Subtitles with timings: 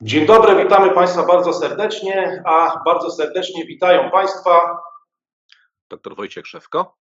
[0.00, 4.78] Dzień dobry, witamy Państwa bardzo serdecznie, a bardzo serdecznie witają Państwa
[5.90, 6.96] Dr Wojciech Szewko.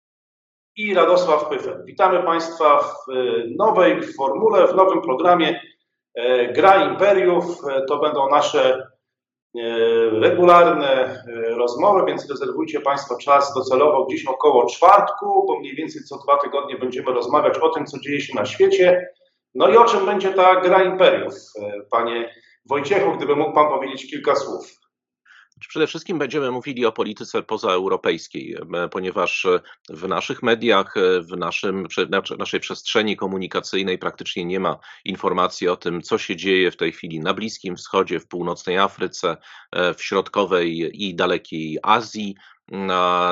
[0.77, 1.85] i Radosław Pyfel.
[1.85, 5.61] Witamy Państwa w y, nowej formule, w nowym programie
[6.15, 7.45] e, Gra Imperiów.
[7.71, 9.61] E, To będą nasze e,
[10.11, 11.23] regularne
[11.57, 16.79] rozmowy, więc rezerwujcie Państwo czas docelowo gdzieś około czwartku, bo mniej więcej co dwa tygodnie
[16.79, 19.09] będziemy rozmawiać o tym, co dzieje się na świecie.
[19.55, 21.35] No i o czym będzie ta Gra Imperiów,
[21.91, 22.35] Panie
[22.67, 24.85] Wojciechu, gdyby mógł Pan powiedzieć kilka słów.
[25.69, 31.37] Przede wszystkim będziemy mówili o polityce pozaeuropejskiej, e, ponieważ e, w naszych mediach, e, w
[31.37, 31.87] naszym,
[32.39, 37.21] naszej przestrzeni komunikacyjnej praktycznie nie ma informacji o tym, co się dzieje w tej chwili
[37.21, 39.37] na Bliskim Wschodzie, w północnej Afryce,
[39.97, 42.37] w środkowej i dalekiej Azji.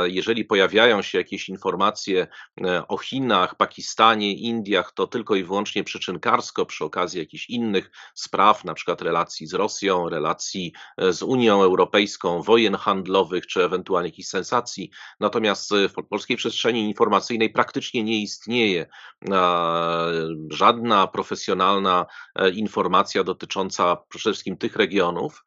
[0.05, 2.27] Jeżeli pojawiają się jakieś informacje
[2.65, 8.65] e, o Chinach, Pakistanie, Indiach, to tylko i wyłącznie przyczynkarsko przy okazji jakichś innych spraw,
[8.65, 14.29] na przykład relacji z Rosją, relacji e, z Unią Europejską, wojen handlowych czy ewentualnie jakichś
[14.29, 14.91] sensacji.
[15.21, 18.87] Natomiast e, w polskiej przestrzeni informacyjnej praktycznie nie istnieje
[20.51, 22.07] żadna profesjonalna
[22.55, 25.45] informacja dotycząca przede wszystkim tych regionów,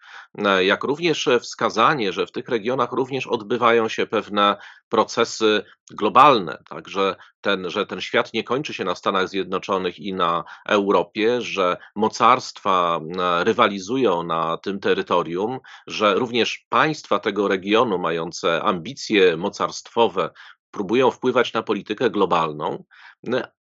[0.59, 4.57] jak również wskazanie, że w tych regionach również odbywają się pewne
[4.89, 10.43] procesy globalne, także ten, że ten świat nie kończy się na Stanach Zjednoczonych i na
[10.67, 19.37] Europie, że mocarstwa e, rywalizują na tym terytorium, że również państwa tego regionu mające ambicje
[19.37, 20.29] mocarstwowe
[20.75, 22.83] próbują wpływać na politykę globalną,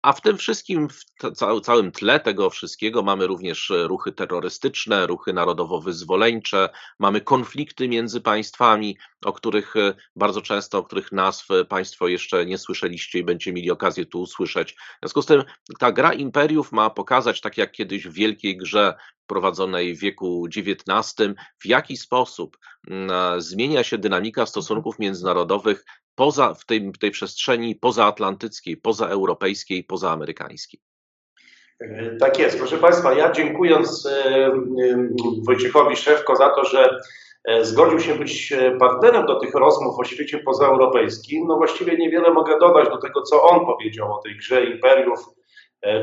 [0.03, 4.13] a w tym wszystkim, w ca- cał- całym tle tego wszystkiego mamy również e, ruchy
[4.13, 11.51] terrorystyczne, ruchy narodowo-wyzwoleńcze, mamy konflikty między państwami, o których e, bardzo często, o których nazw
[11.51, 14.73] e, Państwo jeszcze nie słyszeliście i będziecie mieli okazję tu usłyszeć.
[14.73, 15.43] W związku z tym
[15.79, 18.95] ta gra imperiów ma pokazać, tak jak kiedyś w wielkiej grze
[19.27, 22.59] prowadzonej w wieku XIX, w jaki sposób
[22.91, 30.81] mm, zmienia się dynamika stosunków międzynarodowych poza, w tej, w tej przestrzeni pozaatlantyckiej, pozaeuropejskiej, pozaamerykańskiej.
[31.81, 32.59] E, Tak jest.
[32.59, 34.51] Proszę Państwa, ja dziękując e,
[35.47, 36.99] Wojciechowi Szewko za to, że
[37.45, 42.59] e, zgodził się być partnerem do tych rozmów o świecie pozaeuropejskim, no właściwie niewiele mogę
[42.59, 45.19] dodać do tego, co on powiedział o tej grze imperiów,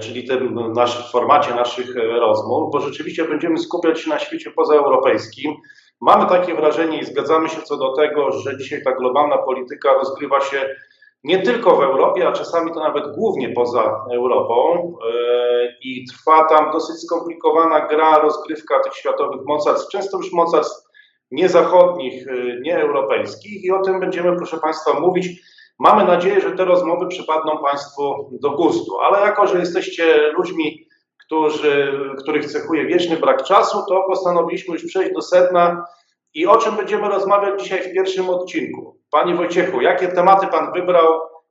[0.02, 5.56] czyli tym naszym formacie naszych rozmów, bo rzeczywiście będziemy skupiać się na świecie pozaeuropejskim.
[6.02, 10.42] Mamy takie wrażenie i zgadzamy się co do tego, że dzisiaj ta globalna polityka rozgrywa
[10.42, 10.76] się
[11.24, 15.14] nie tylko w Europie, a czasami to nawet głównie poza Europą e,
[15.84, 20.90] i trwa tam dosyć skomplikowana gra, rozgrywka tych światowych mocarstw, często już mocarstw
[21.32, 25.28] niezachodnich, e, nieeuropejskich i o tym będziemy, proszę Państwa, mówić.
[25.80, 30.88] Mamy nadzieję, że te rozmowy przypadną Państwu do gustu, ale jako, że jesteście ludźmi,
[31.31, 35.86] którzy, których cechuje wieczny brak czasu, to postanowiliśmy już przejść do sedna
[36.34, 39.00] i o czym będziemy rozmawiać dzisiaj w pierwszym odcinku?
[39.12, 41.08] Panie Wojciechu, jakie tematy Pan wybrał,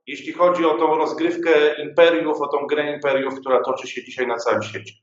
[0.07, 1.51] jeśli chodzi o tą rozgrywkę
[1.83, 4.93] imperiów, o tą grę imperiów, która toczy się dzisiaj na całym świecie?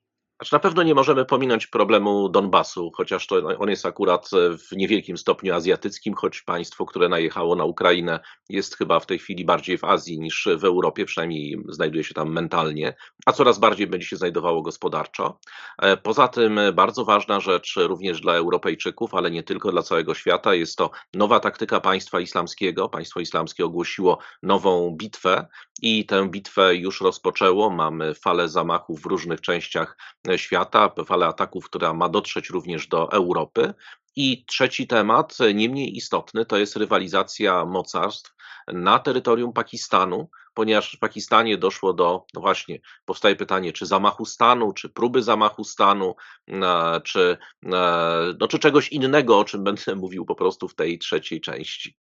[0.40, 4.30] Znaczy na pewno nie możemy pominąć problemu Donbasu, chociaż to on jest akurat
[4.68, 9.44] w niewielkim stopniu azjatyckim, choć państwo, które najechało na Ukrainę, jest chyba w tej chwili
[9.44, 12.94] bardziej w Azji niż w Europie, przynajmniej znajduje się tam mentalnie,
[13.26, 15.38] a coraz bardziej będzie się znajdowało gospodarczo.
[15.82, 20.54] E, Poza tym bardzo ważna rzecz również dla Europejczyków, ale nie tylko dla całego świata,
[20.54, 22.88] jest to nowa taktyka państwa islamskiego.
[22.88, 25.46] Państwo islamskie ogłosiło nową bitwę
[25.82, 27.70] i tę bitwę już rozpoczęło.
[27.70, 29.96] Mamy falę zamachów w różnych częściach
[30.27, 33.74] e, świata, falę ataków, która ma dotrzeć również do Europy.
[34.16, 38.34] I trzeci temat, e, nie mniej istotny, to jest rywalizacja mocarstw
[38.72, 44.72] na terytorium Pakistanu, ponieważ w Pakistanie doszło do, no właśnie, powstaje pytanie, czy zamachu stanu,
[44.72, 46.14] czy próby zamachu stanu,
[46.48, 47.38] e, czy,
[47.72, 51.96] e, no, czy czegoś innego, o czym będę mówił po prostu w tej trzeciej części.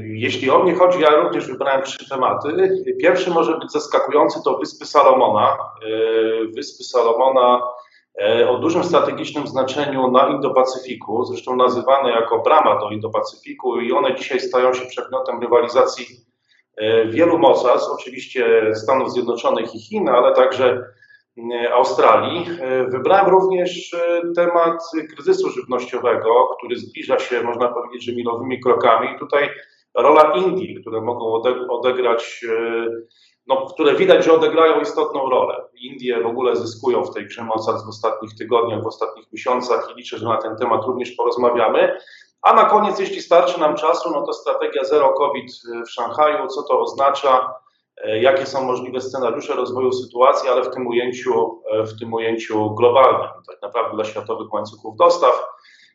[0.00, 2.48] Jeśli o mnie chodzi, ja również wybrałem trzy tematy.
[3.00, 5.58] Pierwszy może być zaskakujący, to Wyspy Salomona.
[6.54, 7.62] Wyspy Salomona
[8.20, 14.14] e, o dużym strategicznym znaczeniu na Indo-Pacyfiku, zresztą nazywane jako brama do Indo-Pacyfiku i one
[14.14, 16.06] dzisiaj stają się przedmiotem rywalizacji
[16.76, 20.84] e, wielu mocarstw, oczywiście Stanów Zjednoczonych i Chin, ale także
[21.74, 22.46] Australii.
[22.60, 24.82] E, Wybrałem również e, temat
[25.14, 29.08] kryzysu żywnościowego, który zbliża się, można powiedzieć, że milowymi krokami.
[29.16, 29.50] I tutaj
[29.94, 32.86] rola Indii, które mogą ode- odegrać, e,
[33.46, 35.64] no, które widać, że odegrają istotną rolę.
[35.74, 37.46] Indie w ogóle zyskują w tej grze
[37.84, 41.98] w ostatnich tygodniach, w ostatnich miesiącach i liczę, że na ten temat również porozmawiamy.
[42.42, 45.52] A na koniec, jeśli starczy nam czasu, no to strategia zero COVID
[45.86, 47.65] w Szanghaju, co to oznacza, e,
[48.04, 53.30] jakie są możliwe scenariusze rozwoju sytuacji, ale w tym ujęciu e, w tym ujęciu globalnym,
[53.46, 55.46] tak naprawdę dla światowych łańcuchów dostaw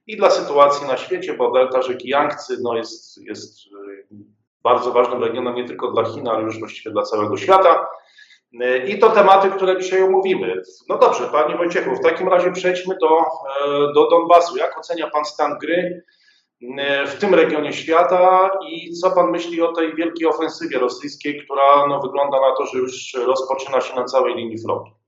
[0.08, 3.60] i dla sytuacji na świecie, bo delta rzeki Yangtze no jest, jest
[4.64, 7.88] bardzo ważnym regionem nie tylko dla Chin, ale już właściwie dla całego świata.
[8.88, 10.62] I to tematy, które dzisiaj omówimy.
[10.90, 13.10] No dobrze, Panie Wojciechu, w takim razie przejdźmy do,
[13.94, 14.58] do Donbasu.
[14.58, 16.04] Jak ocenia Pan stan gry
[17.08, 22.00] w tym regionie świata i co Pan myśli o tej wielkiej ofensywie rosyjskiej, która no,
[22.00, 25.01] wygląda na to, że już rozpoczyna się na całej linii frontu?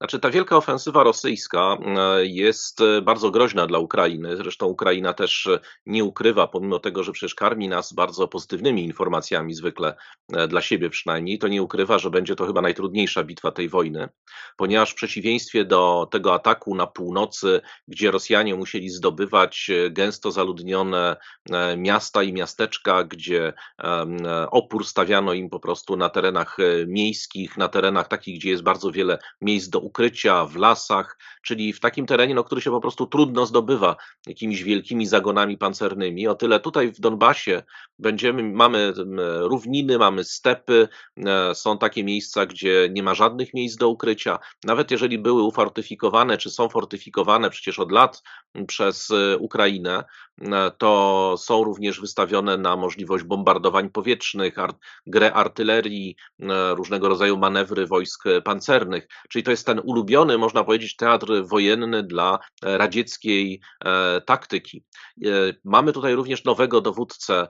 [0.00, 4.36] Znaczy, ta wielka ofensywa rosyjska e, jest e, bardzo groźna dla Ukrainy.
[4.36, 9.54] Zresztą Ukraina też e, nie ukrywa, pomimo tego, że przecież karmi nas bardzo pozytywnymi informacjami,
[9.54, 9.94] zwykle
[10.48, 14.08] dla siebie przynajmniej, to nie ukrywa, że będzie to chyba najtrudniejsza bitwa tej wojny,
[14.56, 21.16] ponieważ w przeciwieństwie do tego ataku na północy, gdzie Rosjanie musieli zdobywać gęsto zaludnione
[21.76, 23.52] miasta i miasteczka, gdzie
[24.50, 26.56] opór stawiano im po prostu na terenach
[26.86, 31.80] miejskich, na terenach takich, gdzie jest bardzo wiele miejsc do ukrycia w lasach, czyli w
[31.80, 33.96] takim terenie, no, który się po prostu trudno zdobywa
[34.26, 36.28] jakimiś wielkimi zagonami pancernymi.
[36.28, 37.62] O tyle tutaj w Donbasie
[37.98, 38.92] będziemy, mamy
[39.40, 44.38] równiny, mamy stepy, e, są takie miejsca, gdzie nie ma żadnych miejsc do ukrycia.
[44.64, 48.22] Nawet jeżeli były ufortyfikowane, czy są fortyfikowane przecież od lat
[48.66, 50.04] przez e, Ukrainę,
[50.78, 54.56] to są również wystawione na możliwość bombardowań powietrznych,
[55.06, 56.16] grę artylerii,
[56.70, 59.08] różnego rodzaju manewry wojsk pancernych.
[59.28, 63.60] Czyli to jest ten ulubiony, można powiedzieć, teatr wojenny dla radzieckiej
[64.26, 64.84] taktyki.
[65.64, 67.48] Mamy tutaj również nowego dowódcę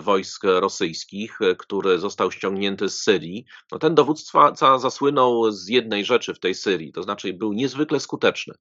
[0.00, 3.44] wojsk rosyjskich, który został ściągnięty z Syrii.
[3.72, 8.54] No ten dowódca zasłynął z jednej rzeczy w tej Syrii, to znaczy był niezwykle skuteczny.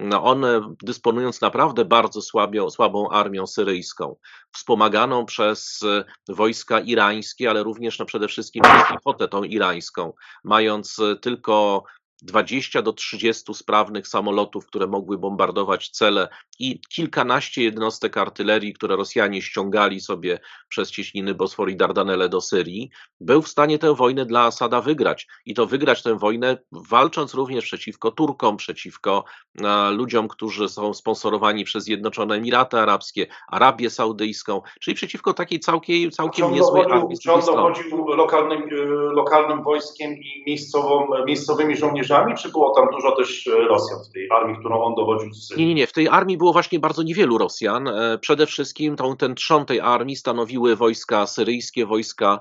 [0.00, 0.44] No on,
[0.82, 4.16] dysponując naprawdę bardzo słabio, słabą armią syryjską,
[4.52, 5.80] wspomaganą przez
[6.28, 10.12] wojska irańskie, ale również no przede wszystkim przez piechotę tą irańską,
[10.44, 11.84] mając tylko
[12.22, 19.42] 20 do 30 sprawnych samolotów, które mogły bombardować cele i kilkanaście jednostek artylerii, które Rosjanie
[19.42, 20.38] ściągali sobie
[20.68, 22.90] przez cieśniny Bosfor i Dardanelle do Syrii,
[23.20, 25.26] był w stanie tę wojnę dla Asada wygrać.
[25.46, 29.24] I to wygrać tę wojnę walcząc również przeciwko Turkom, przeciwko
[29.64, 36.10] e, ludziom, którzy są sponsorowani przez Zjednoczone Emiraty Arabskie, Arabię Saudyjską, czyli przeciwko takiej całkiem,
[36.10, 37.18] całkiem niezłej armii.
[37.22, 43.16] Czy on dochodził lokalnym, e, lokalnym wojskiem i miejscową, miejscowymi żołnierzami, czy było tam dużo
[43.16, 45.62] też Rosjan w tej armii, którą on dowodził z Syrii?
[45.62, 45.86] Nie, nie, nie.
[45.86, 47.88] W tej armii było było właśnie bardzo niewielu Rosjan.
[47.88, 52.40] E, przede wszystkim tą, ten trzon tej armii stanowiły wojska syryjskie, wojska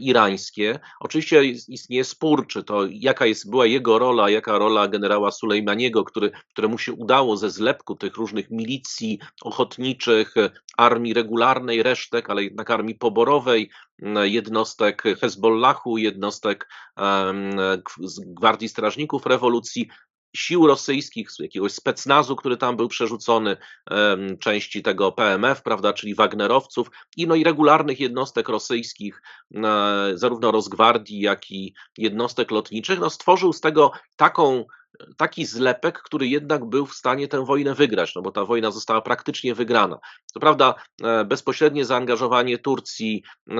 [0.00, 0.78] irańskie.
[1.00, 6.30] Oczywiście istnieje spór, czy to jaka jest, była jego rola, jaka rola generała Sulejmaniego, który,
[6.52, 10.34] któremu się udało ze zlepku tych różnych milicji ochotniczych,
[10.76, 13.70] armii regularnej, resztek, ale jednak armii poborowej,
[14.22, 17.56] jednostek Hezbollahu, jednostek um,
[18.26, 19.88] Gwardii Strażników Rewolucji,
[20.36, 23.56] sił rosyjskich, jakiegoś specnazu, który tam był przerzucony,
[24.40, 29.22] części tego PMF, prawda, czyli Wagnerowców, i no i regularnych jednostek rosyjskich,
[30.14, 34.64] zarówno Rosgwardii, jak i jednostek lotniczych, no stworzył z tego taką
[35.16, 39.00] taki zlepek, który jednak był w stanie tę wojnę wygrać, no bo ta wojna została
[39.00, 39.98] praktycznie wygrana.
[40.26, 43.54] Co prawda e, bezpośrednie zaangażowanie Turcji, e,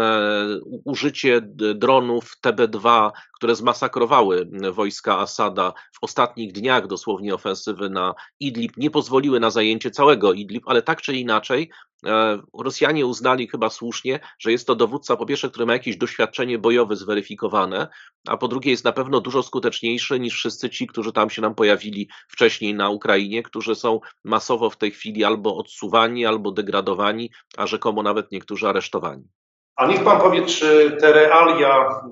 [0.84, 1.40] użycie
[1.74, 3.10] dronów TB2,
[3.44, 9.90] które zmasakrowały wojska Asada w ostatnich dniach dosłownie ofensywy na Idlib, nie pozwoliły na zajęcie
[9.90, 11.70] całego Idlib, ale tak czy inaczej
[12.06, 16.58] E, Rosjanie uznali chyba słusznie, że jest to dowódca, po pierwsze, który ma jakieś doświadczenie
[16.58, 17.88] bojowe zweryfikowane,
[18.28, 21.54] a po drugie jest na pewno dużo skuteczniejszy niż wszyscy ci, którzy tam się nam
[21.54, 27.66] pojawili wcześniej na Ukrainie, którzy są masowo w tej chwili albo odsuwani, albo degradowani, a
[27.66, 29.24] rzekomo nawet niektórzy aresztowani.
[29.76, 32.02] A niech pan powie, czy te realia e,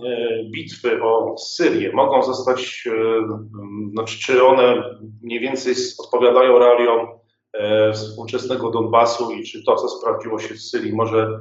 [0.50, 2.92] bitwy o Syrię mogą zostać, e,
[3.92, 4.82] znaczy, czy one
[5.22, 10.92] mniej więcej odpowiadają realiom E, współczesnego Donbasu i czy to, co sprawdziło się w Syrii,
[10.92, 11.40] może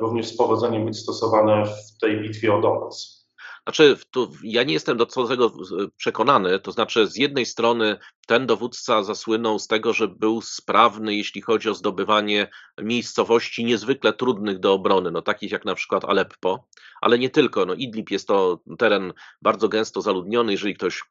[0.00, 3.21] również z powodzeniem być stosowane w tej bitwie o Donbas.
[3.66, 3.96] Znaczy,
[4.42, 5.52] ja nie jestem do tego
[5.96, 6.58] przekonany.
[6.58, 11.68] To znaczy, z jednej strony ten dowódca zasłynął z tego, że był sprawny, jeśli chodzi
[11.68, 12.48] o zdobywanie
[12.80, 16.66] miejscowości niezwykle trudnych do obrony, no takich jak na przykład Aleppo,
[17.00, 17.66] ale nie tylko.
[17.66, 20.52] No Idlib jest to teren bardzo gęsto zaludniony.
[20.52, 21.04] Jeżeli ktoś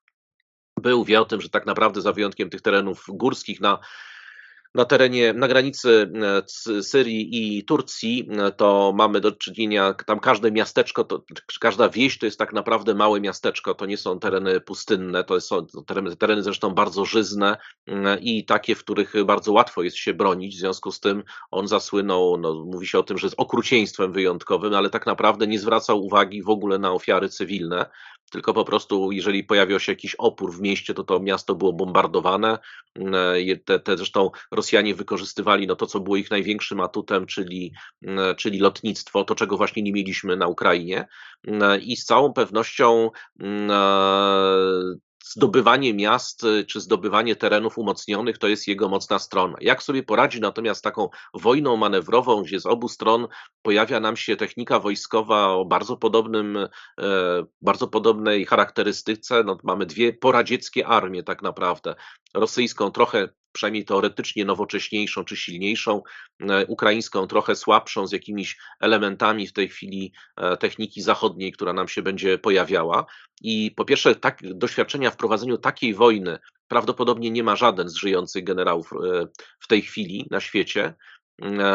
[0.81, 3.79] był, wie o tym, że tak naprawdę za wyjątkiem tych terenów górskich na
[4.75, 6.11] na terenie, na granicy
[6.67, 11.23] e, Syrii i Turcji, e, to mamy do czynienia, tam każde miasteczko, to,
[11.59, 15.65] każda wieś to jest tak naprawdę małe miasteczko, to nie są tereny pustynne, to są
[15.87, 20.55] tereny, tereny zresztą bardzo żyzne e, i takie, w których bardzo łatwo jest się bronić,
[20.55, 24.73] w związku z tym on zasłynął, no, mówi się o tym, że z okrucieństwem wyjątkowym,
[24.73, 27.85] ale tak naprawdę nie zwracał uwagi w ogóle na ofiary cywilne,
[28.31, 32.59] tylko po prostu jeżeli pojawiał się jakiś opór w mieście, to to miasto było bombardowane.
[32.95, 37.73] E, te, te zresztą Rosjanie wykorzystywali no to, co było ich największym atutem, czyli,
[38.37, 41.07] czyli lotnictwo, to czego właśnie nie mieliśmy na Ukrainie
[41.81, 43.11] i z całą pewnością
[45.23, 49.57] zdobywanie miast y, czy zdobywanie terenów umocnionych to jest jego mocna strona.
[49.61, 53.27] Jak sobie poradzi natomiast taką wojną manewrową, gdzie z obu stron
[53.61, 56.67] pojawia nam się technika wojskowa o bardzo podobnym, e,
[57.61, 61.95] bardzo podobnej charakterystyce, no, mamy dwie poradzieckie armie tak naprawdę.
[62.33, 66.01] Rosyjską trochę przynajmniej teoretycznie nowocześniejszą czy silniejszą,
[66.49, 71.87] e, ukraińską trochę słabszą, z jakimiś elementami w tej chwili e, techniki zachodniej, która nam
[71.87, 73.05] się będzie pojawiała.
[73.41, 78.43] I po pierwsze, tak, doświadczenia w prowadzeniu takiej wojny prawdopodobnie nie ma żaden z żyjących
[78.43, 79.27] generałów e,
[79.59, 80.93] w tej chwili na świecie.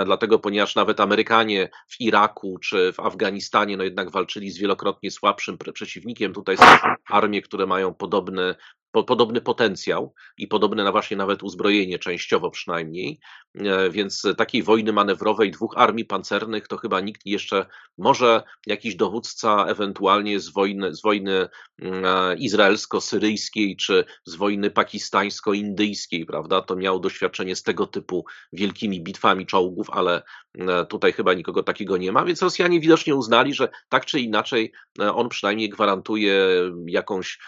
[0.04, 5.59] Dlatego, ponieważ nawet Amerykanie w Iraku czy w Afganistanie, no jednak walczyli z wielokrotnie słabszym
[5.75, 6.33] przeciwnikiem.
[6.33, 6.64] Tutaj są
[7.11, 13.21] armie, które mają podobny po, podobny potencjał i podobne na właśnie nawet uzbrojenie, częściowo przynajmniej,
[13.55, 17.66] e, więc takiej wojny manewrowej dwóch armii pancernych to chyba nikt jeszcze,
[17.99, 21.49] może jakiś dowódca ewentualnie z wojny, z wojny
[21.83, 29.47] e, izraelsko-syryjskiej czy z wojny pakistańsko-indyjskiej, prawda, to miał doświadczenie z tego typu wielkimi bitwami
[29.47, 30.23] czołgów, ale
[30.59, 34.73] e, tutaj chyba nikogo takiego nie ma, więc Rosjanie widocznie uznali, że tak czy inaczej
[34.99, 36.47] on przynajmniej gwarantuje
[36.87, 37.38] jakąś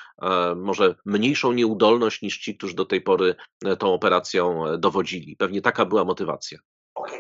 [0.56, 5.36] może mniejszą mniejszą nieudolność niż ci, którzy do tej pory e, tą operacją e, dowodzili.
[5.36, 6.58] Pewnie taka była motywacja.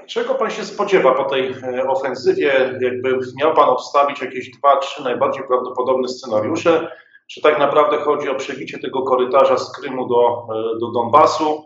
[0.06, 2.78] Czego pan się spodziewa po tej e, ofensywie?
[2.80, 6.90] Jakby miał pan obstawić jakieś dwa, trzy najbardziej prawdopodobne scenariusze?
[7.30, 10.46] Czy tak naprawdę chodzi o przebicie tego korytarza z Krymu do,
[10.80, 11.64] do Donbasu?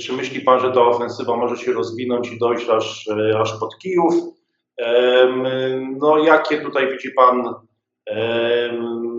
[0.00, 3.08] Czy myśli pan, że ta ofensywa może się rozwinąć i dojść aż,
[3.38, 4.14] aż pod Kijów?
[6.00, 7.54] No, jakie tutaj widzi pan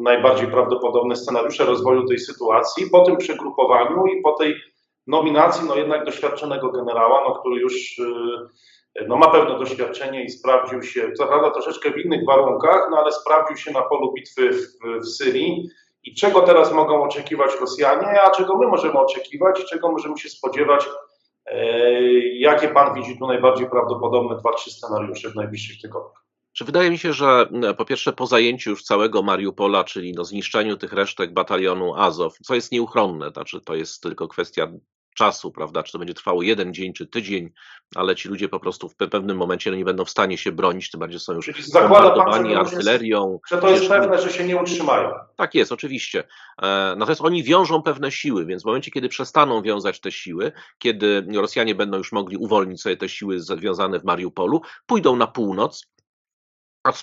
[0.01, 4.55] najbardziej prawdopodobne scenariusze rozwoju tej sytuacji po tym przegrupowaniu i po tej
[5.07, 10.83] nominacji, no jednak doświadczonego generała, no, który już y, no, ma pewne doświadczenie i sprawdził
[10.83, 15.01] się, co prawda troszeczkę w innych warunkach, no ale sprawdził się na polu bitwy w,
[15.01, 15.69] w Syrii.
[16.03, 20.29] I czego teraz mogą oczekiwać Rosjanie, a czego my możemy oczekiwać i czego możemy się
[20.29, 20.89] spodziewać?
[21.45, 21.79] E,
[22.19, 26.23] jakie pan widzi tu najbardziej prawdopodobne dwa, trzy scenariusze w najbliższych tygodniach?
[26.53, 30.77] Czy wydaje mi się, że po pierwsze po zajęciu już całego Mariupola, czyli no zniszczeniu
[30.77, 34.67] tych resztek batalionu Azow, co jest nieuchronne, znaczy to jest tylko kwestia
[35.15, 37.49] czasu, prawda, czy to będzie trwało jeden dzień, czy tydzień,
[37.95, 40.91] ale ci ludzie po prostu w pewnym momencie no, nie będą w stanie się bronić,
[40.91, 43.39] tym bardziej są już bombardowani artylerią.
[43.47, 45.09] Że to jest pewne, że się nie utrzymają.
[45.35, 46.23] Tak jest, oczywiście.
[46.61, 51.25] E, natomiast oni wiążą pewne siły, więc w momencie, kiedy przestaną wiązać te siły, kiedy
[51.35, 55.87] Rosjanie będą już mogli uwolnić sobie te siły związane w Mariupolu, pójdą na północ,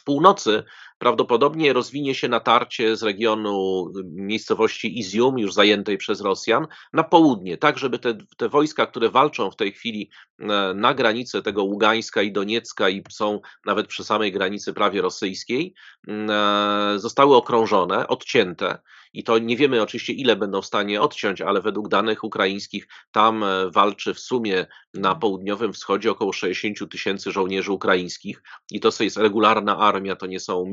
[0.04, 0.64] północy
[0.99, 7.78] prawdopodobnie rozwinie się natarcie z regionu miejscowości Izium, już zajętej przez Rosjan, na południe, tak
[7.78, 12.33] żeby te, te wojska, które walczą w tej chwili e, na granicy tego Ługańska i
[12.33, 15.75] Doniecka i są nawet przy samej granicy prawie rosyjskiej,
[16.09, 18.78] e, zostały okrążone, odcięte.
[19.12, 23.45] I to nie wiemy oczywiście ile będą w stanie odciąć, ale według danych ukraińskich tam
[23.45, 28.43] e, walczy w sumie na południowym wschodzie około 60 tysięcy żołnierzy ukraińskich.
[28.71, 30.64] I to jest regularna armia, to nie są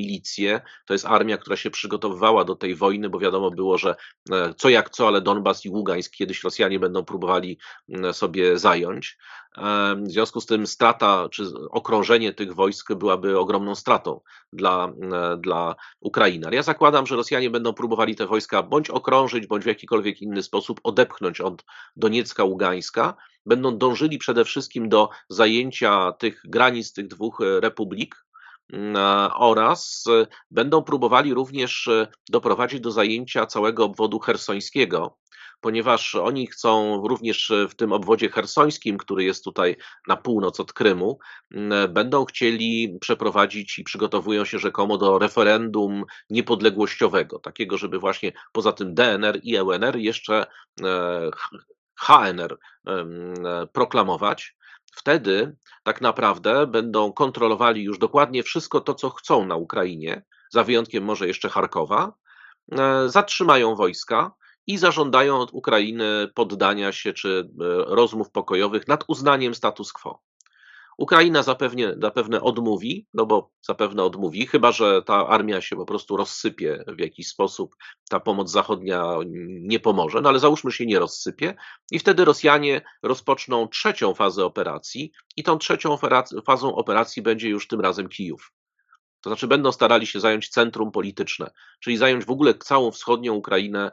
[0.86, 3.96] to jest armia, która się przygotowywała do tej wojny, bo wiadomo było, że
[4.32, 7.58] e, co jak co, ale Donbas i Ługańsk kiedyś Rosjanie będą próbowali
[8.12, 9.18] sobie zająć.
[9.98, 14.20] W związku z tym strata czy okrążenie tych wojsk byłaby ogromną stratą
[14.54, 14.94] dla,
[15.38, 16.48] dla Ukrainy.
[16.48, 20.44] Ale ja zakładam, że Rosjanie będą próbowali te wojska bądź okrążyć, bądź w jakikolwiek inny
[20.44, 23.16] sposób odepchnąć od Doniecka, Ługańska.
[23.46, 28.25] Będą dążyli przede wszystkim do zajęcia tych granic tych dwóch e, republik,
[29.34, 35.18] oraz e, będą próbowali również e, doprowadzić do zajęcia całego obwodu hersońskiego,
[35.62, 39.76] ponieważ oni chcą również w tym obwodzie hersońskim, który jest tutaj
[40.08, 41.20] na północ od Krymu,
[41.90, 48.94] będą chcieli przeprowadzić i przygotowują się rzekomo do referendum niepodległościowego, takiego, żeby właśnie poza tym
[48.94, 50.46] DNR i EUNR jeszcze
[50.84, 51.30] e,
[52.00, 52.58] HNR
[53.74, 54.56] proklamować.
[54.96, 61.04] Wtedy tak naprawdę będą kontrolowali już dokładnie wszystko to, co chcą na Ukrainie, za wyjątkiem
[61.04, 62.14] może jeszcze Charkowa,
[62.72, 64.32] e, zatrzymają wojska,
[64.68, 67.64] i zażądają od Ukrainy poddania się czy e,
[67.96, 70.22] rozmów pokojowych nad uznaniem status quo.
[70.98, 76.18] Ukraina zapewne, zapewne odmówi, no bo zapewne odmówi, chyba że ta armia się po prostu
[76.18, 77.76] rozsypie w jakiś sposób,
[78.10, 79.16] ta pomoc zachodnia
[79.48, 81.56] nie pomoże, no ale załóżmy się nie rozsypie
[81.92, 85.98] i wtedy Rosjanie rozpoczną trzecią fazę operacji i tą trzecią
[86.46, 88.52] fazą operacji będzie już tym razem Kijów.
[89.22, 93.92] To znaczy będą starali się zająć centrum polityczne, czyli zająć w ogóle całą wschodnią Ukrainę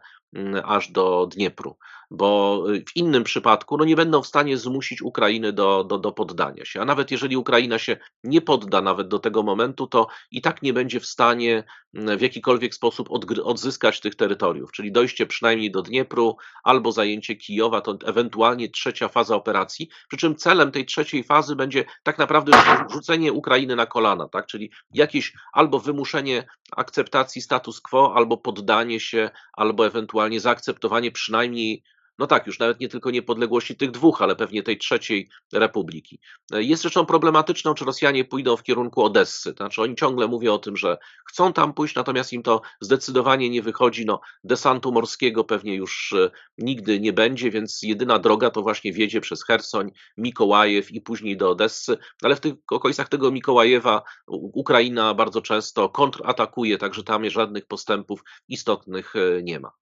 [0.65, 1.77] aż do Dniepru,
[2.11, 6.12] bo y, w innym przypadku no nie będą w stanie zmusić Ukrainy do, do, do
[6.12, 6.81] poddania się.
[6.81, 10.73] A nawet jeżeli Ukraina się nie podda nawet do tego momentu, to i tak nie
[10.73, 13.09] będzie w stanie mm, w jakikolwiek sposób
[13.45, 19.37] odzyskać tych terytoriów, czyli dojście przynajmniej do Dniepru albo zajęcie Kijowa, to ewentualnie trzecia faza
[19.37, 22.53] operacji, przy czym celem tej trzeciej fazy będzie tak naprawdę
[22.93, 24.47] rzucenie Ukrainy na kolana, tak?
[24.47, 26.47] czyli jakieś albo wymuszenie
[26.77, 31.83] akceptacji status quo, albo poddanie się, albo ewentualnie zaakceptowanie przynajmniej
[32.19, 36.21] no tak, już nawet nie tylko niepodległości tych dwóch, ale pewnie tej trzeciej republiki.
[36.50, 39.52] Jest rzeczą problematyczną, czy Rosjanie pójdą w kierunku Odessy.
[39.57, 40.99] Znaczy, oni ciągle mówią o tym, że
[41.29, 44.07] chcą tam pójść, natomiast im to zdecydowanie nie wychodzi.
[44.07, 49.21] No, desantu morskiego pewnie już e, nigdy nie będzie, więc jedyna droga to właśnie wiedzie
[49.21, 51.99] przez Hersoń, Mikołajew i później do Odessy.
[52.23, 59.17] Ale w tych okolicach tego Mikołajewa Ukraina bardzo często kontratakuje, także tam żadnych postępów istotnych
[59.17, 59.82] e, nie ma.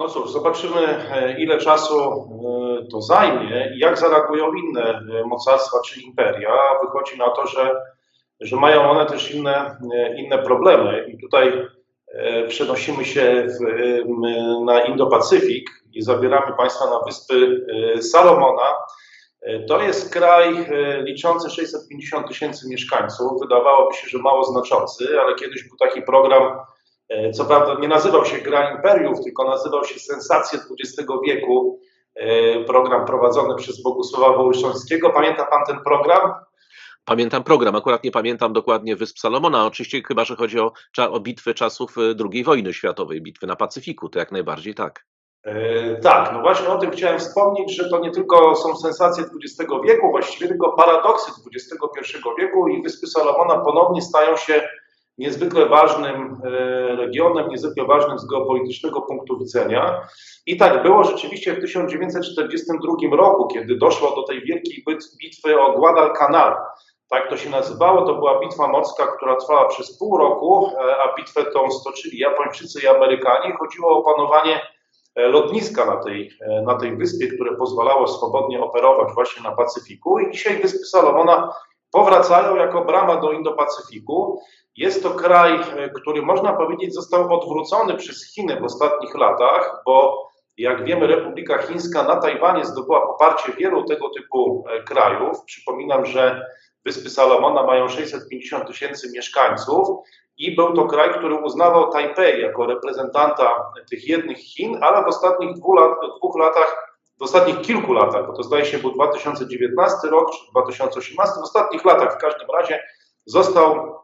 [0.00, 5.78] No cóż, zobaczymy, e, ile czasu e, to zajmie i jak zareagują inne e, mocarstwa
[5.86, 6.50] czy imperia.
[6.84, 7.74] Wychodzi na to, że,
[8.40, 9.76] że mają one też inne,
[10.16, 11.06] inne problemy.
[11.08, 11.66] I tutaj
[12.48, 13.64] przenosimy się w,
[14.64, 17.66] na Indo-Pacyfik i zabieramy Państwa na wyspy
[18.00, 18.76] Salomona.
[19.68, 20.66] To jest kraj
[21.04, 23.40] liczący 650 tysięcy mieszkańców.
[23.40, 26.60] Wydawałoby się, że mało znaczący, ale kiedyś był taki program
[27.32, 31.80] Co prawda nie nazywał się Gra Imperiów, tylko nazywał się Sensacje XX wieku.
[32.14, 35.10] E, Program prowadzony przez Bogusława Wołyszowskiego.
[35.10, 36.32] Pamięta pan ten program?
[37.04, 40.72] Pamiętam program, akurat nie pamiętam dokładnie Wysp Salomona, oczywiście chyba, że chodzi o,
[41.10, 45.06] o bitwy czasów y, II wojny światowej, bitwy na Pacyfiku, to jak najbardziej tak.
[45.44, 49.72] E, Tak, no właśnie o tym chciałem wspomnieć, że to nie tylko są sensacje XX
[49.84, 54.68] wieku, właściwie tylko paradoksy XXI wieku i Wyspy Salomona ponownie stają się
[55.20, 56.48] niezwykle ważnym e,
[56.96, 60.08] regionem, niezwykle ważnym z geopolitycznego punktu widzenia.
[60.46, 65.72] I tak było rzeczywiście w 1942 roku, kiedy doszło do tej wielkiej bit- bitwy o
[65.72, 66.56] Guadalcanal.
[67.10, 68.06] Tak to się nazywało.
[68.06, 72.80] To była bitwa morska, która trwała przez pół roku, e, a bitwę tą stoczyli Japończycy
[72.82, 73.56] i Amerykanie.
[73.58, 74.60] Chodziło o opanowanie
[75.16, 76.30] e, lotniska na tej,
[76.66, 80.18] na tej wyspie, które pozwalało swobodnie operować właśnie na Pacyfiku.
[80.18, 81.52] I dzisiaj Wyspy Salomona
[81.90, 84.38] powracają jako brama do Indo-Pacyfiku.
[84.80, 90.28] Jest to kraj, e, który można powiedzieć został odwrócony przez Chiny w ostatnich latach, bo
[90.56, 95.44] jak wiemy, Republika Chińska na Tajwanie zdobyła poparcie wielu tego typu e, krajów.
[95.44, 96.46] Przypominam, że
[96.84, 99.88] Wyspy Salomona mają 650 tysięcy mieszkańców
[100.38, 105.56] i był to kraj, który uznawał Tajpej jako reprezentanta tych jednych Chin, ale w ostatnich
[105.56, 110.30] dwóch, lat, dwóch latach, w ostatnich kilku latach, bo to zdaje się był 2019 rok
[110.30, 112.82] czy 2018, w ostatnich latach w każdym razie
[113.26, 113.99] został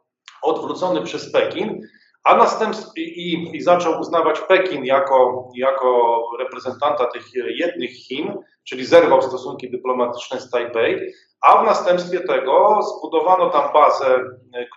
[0.47, 1.81] odwrócony przez Pekin,
[2.25, 9.23] a następstwie i, i zaczął uznawać Pekin jako, jako reprezentanta tych jednych Chin, czyli zerwał
[9.23, 14.21] stosunki dyplomatyczne z Tajpej, a w następstwie tego zbudowano tam bazę,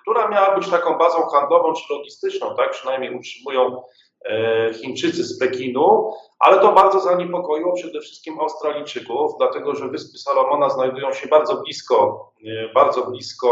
[0.02, 3.84] która miała być taką bazą handlową czy logistyczną, tak przynajmniej utrzymują
[4.26, 10.70] e, Chińczycy z Pekinu, ale to bardzo zaniepokoiło przede wszystkim Australijczyków, dlatego że Wyspy Salomona
[10.70, 13.50] znajdują się bardzo blisko, e, bardzo blisko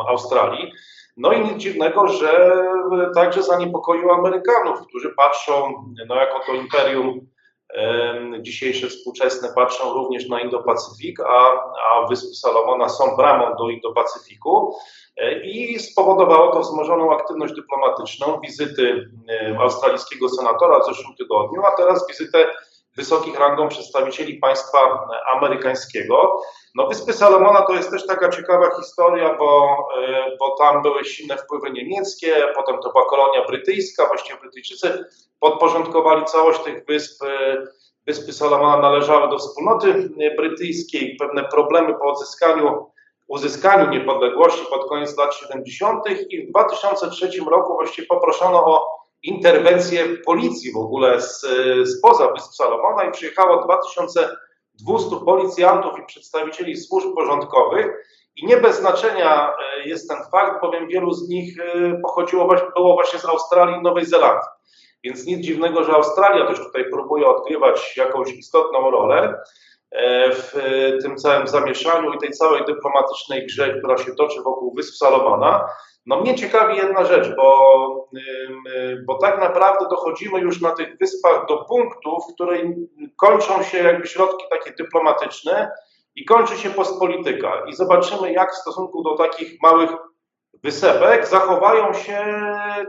[0.00, 0.72] e, Australii.
[1.16, 2.56] No i nic dziwnego, że
[3.14, 7.20] także zaniepokoiło Amerykanów, którzy patrzą, no jako to imperium
[7.74, 14.72] em, dzisiejsze współczesne patrzą również na Indo-Pacyfik, a, a Wyspy Salomona są bramą do Indo-Pacyfiku
[15.20, 21.76] E, i spowodowało to wzmożoną aktywność dyplomatyczną, wizyty e, australijskiego senatora w zeszłym tygodniu, a
[21.76, 22.46] teraz wizytę
[22.96, 24.78] wysokich rangą przedstawicieli państwa
[25.32, 26.40] amerykańskiego.
[26.74, 31.36] No, Wyspy Salomona to jest też taka ciekawa historia, bo, e, bo tam były silne
[31.36, 35.04] wpływy niemieckie, potem to była kolonia brytyjska, właściwie Brytyjczycy
[35.40, 37.24] podporządkowali całość tych wysp.
[37.24, 37.56] e,
[38.06, 42.86] Wyspy Salomona należały do wspólnoty e, brytyjskiej, pewne problemy po odzyskaniu,
[43.28, 46.04] uzyskaniu niepodległości pod koniec lat 70.
[46.30, 51.46] i w 2003 roku właściwie poproszono o interwencję policji w ogóle z,
[51.98, 57.86] spoza Wysp Salomona i przyjechało 2200 policjantów i przedstawicieli służb porządkowych
[58.36, 62.94] i nie bez znaczenia e, jest ten fakt, bowiem wielu z nich e, pochodziło było
[62.94, 64.48] właśnie z Australii i Nowej Zelandii.
[65.04, 69.38] Więc nic dziwnego, że Australia też tutaj próbuje odgrywać jakąś istotną rolę
[70.32, 70.52] w
[71.02, 75.68] tym całym zamieszaniu i tej całej dyplomatycznej grze, która się toczy wokół Wysp Salomona.
[76.06, 81.46] No mnie ciekawi jedna rzecz, bo, y, bo tak naprawdę dochodzimy już na tych wyspach
[81.48, 85.70] do punktu, w którym kończą się jakby środki takie dyplomatyczne
[86.16, 87.64] i kończy się postpolityka.
[87.66, 89.90] I zobaczymy, jak w stosunku do takich małych
[90.62, 92.18] wysepek zachowają się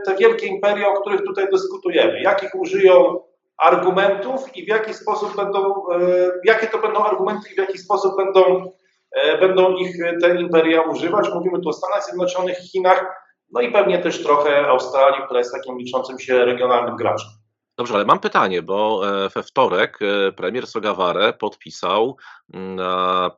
[0.06, 2.20] te wielkie imperia, o których tutaj dyskutujemy.
[2.20, 3.20] Jakich użyją
[3.58, 5.98] argumentów i w jaki sposób będą, e,
[6.44, 8.72] jakie to będą argumenty i w jaki sposób będą,
[9.12, 11.30] e, będą ich te imperia używać.
[11.34, 15.78] Mówimy tu o Stanach Zjednoczonych, Chinach, no i pewnie też trochę Australii, która jest takim
[15.78, 17.41] liczącym się regionalnym graczem.
[17.76, 22.16] Dobrze, ale mam pytanie, bo e, we wtorek e, premier Sogaware podpisał
[22.54, 22.78] mm,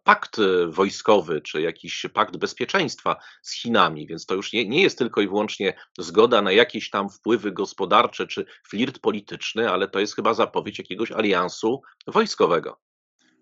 [0.05, 0.37] pakt
[0.69, 5.29] wojskowy, czy jakiś pakt bezpieczeństwa z Chinami, więc to już nie, nie jest tylko i
[5.29, 10.79] wyłącznie zgoda na jakieś tam wpływy gospodarcze czy flirt polityczny, ale to jest chyba zapowiedź
[10.79, 12.79] jakiegoś aliansu wojskowego.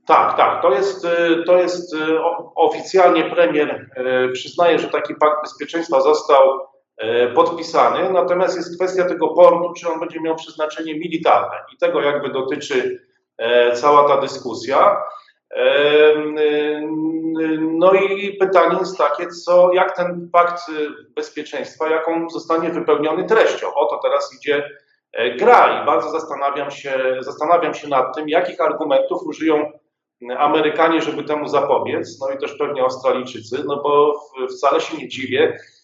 [0.07, 0.62] Tak, tak.
[0.62, 1.96] To jest, e, to jest
[2.57, 3.90] oficjalnie premier
[4.33, 6.71] przyznaje, że taki pakt bezpieczeństwa został
[7.35, 12.28] podpisany, natomiast jest kwestia tego portu, czy on będzie miał przeznaczenie militarne i tego jakby
[12.28, 13.07] dotyczy
[13.38, 15.02] e, cała ta dyskusja.
[15.57, 16.14] E,
[17.61, 20.62] no i pytanie jest takie, co, jak ten pakt
[21.16, 23.74] bezpieczeństwa, jak on zostanie wypełniony treścią.
[23.74, 24.70] O to teraz idzie
[25.38, 29.72] gra i bardzo zastanawiam się, zastanawiam się nad tym, jakich argumentów użyją
[30.38, 35.57] Amerykanie, żeby temu zapobiec, no i też pewnie Australijczycy, no bo wcale się nie dziwię,
[35.57, 35.82] E,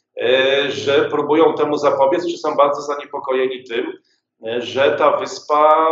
[0.69, 3.93] że próbują temu zapobiec, czy są bardzo zaniepokojeni tym,
[4.47, 5.89] e, że ta wyspa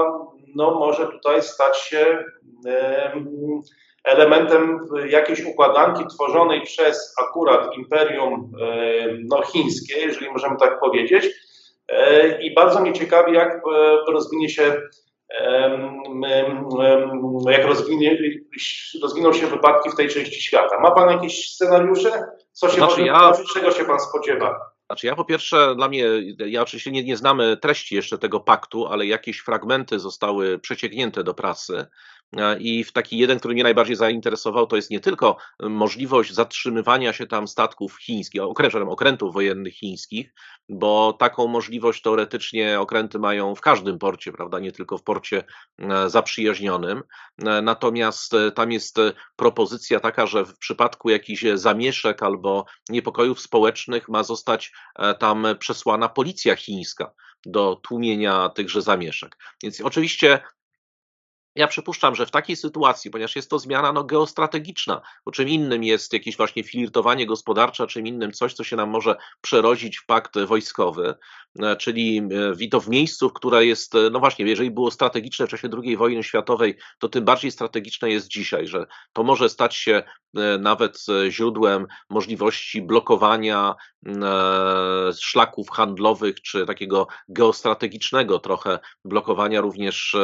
[0.54, 2.24] no, może tutaj stać się
[2.66, 3.12] e,
[4.04, 8.52] elementem jakiejś układanki tworzonej przez akurat imperium
[9.30, 11.26] no, chińskie, jeżeli możemy tak powiedzieć.
[12.40, 13.60] I bardzo mnie ciekawi, jak
[14.08, 14.76] rozwinie się
[17.48, 18.18] jak rozwinie,
[19.02, 20.80] rozwiną się wypadki w tej części świata.
[20.80, 22.10] Ma Pan jakieś scenariusze?
[22.56, 23.32] Co się znaczy, może ja...
[23.54, 24.70] czego się Pan spodziewa?
[24.86, 26.06] Znaczy ja po pierwsze, dla mnie,
[26.46, 31.34] ja oczywiście nie, nie znamy treści jeszcze tego paktu, ale jakieś fragmenty zostały przeciągnięte do
[31.34, 31.86] prasy
[32.36, 37.12] E, I w taki jeden, który mnie najbardziej zainteresował, to jest nie tylko możliwość zatrzymywania
[37.12, 40.34] się tam statków chińskich, okrętów, okrętów wojennych chińskich,
[40.68, 45.44] bo taką możliwość teoretycznie okręty mają w każdym porcie, prawda, nie tylko w porcie
[45.78, 47.02] e, zaprzyjaźnionym.
[47.44, 48.96] E, natomiast tam jest
[49.36, 54.72] propozycja taka, że w przypadku jakichś zamieszek albo niepokojów społecznych ma zostać
[55.18, 57.12] tam przesłana policja chińska
[57.46, 59.36] do tłumienia tychże zamieszek.
[59.62, 60.40] Więc oczywiście
[61.56, 65.84] ja przypuszczam, że w takiej sytuacji, ponieważ jest to zmiana no, geostrategiczna, bo czym innym
[65.84, 70.38] jest jakieś właśnie flirtowanie gospodarcze, czym innym coś, co się nam może przerodzić w pakt
[70.38, 71.14] wojskowy,
[71.62, 72.22] e, czyli
[72.62, 75.96] e, to w miejscu, które jest, e, no właśnie, jeżeli było strategiczne w czasie II
[75.96, 80.02] wojny światowej, to tym bardziej strategiczne jest dzisiaj, że to może stać się
[80.58, 83.74] nawet źródłem możliwości blokowania
[85.20, 90.16] szlaków handlowych, czy takiego geostrategicznego trochę blokowania również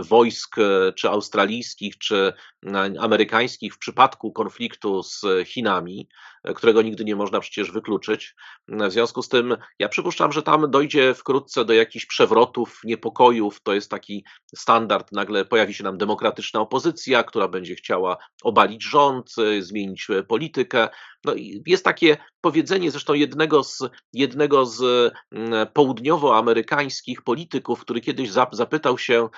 [0.00, 2.32] wojsk wojsk, e, czy australijskich, czy
[2.66, 6.08] e, amerykańskich w przypadku konfliktu z Chinami,
[6.39, 8.34] e, którego nigdy nie można przecież wykluczyć.
[8.68, 13.62] W związku z tym ja przypuszczam, że tam dojdzie wkrótce do jakichś przewrotów, niepokojów.
[13.62, 14.24] To jest taki
[14.56, 15.12] standard.
[15.12, 20.88] Nagle pojawi się nam demokratyczna opozycja, która będzie chciała obalić rząd, zmienić politykę.
[21.24, 21.34] No
[21.66, 23.78] jest takie powiedzenie zresztą jednego z,
[24.12, 29.28] jednego z mm, południowoamerykańskich polityków, który kiedyś zapytał się,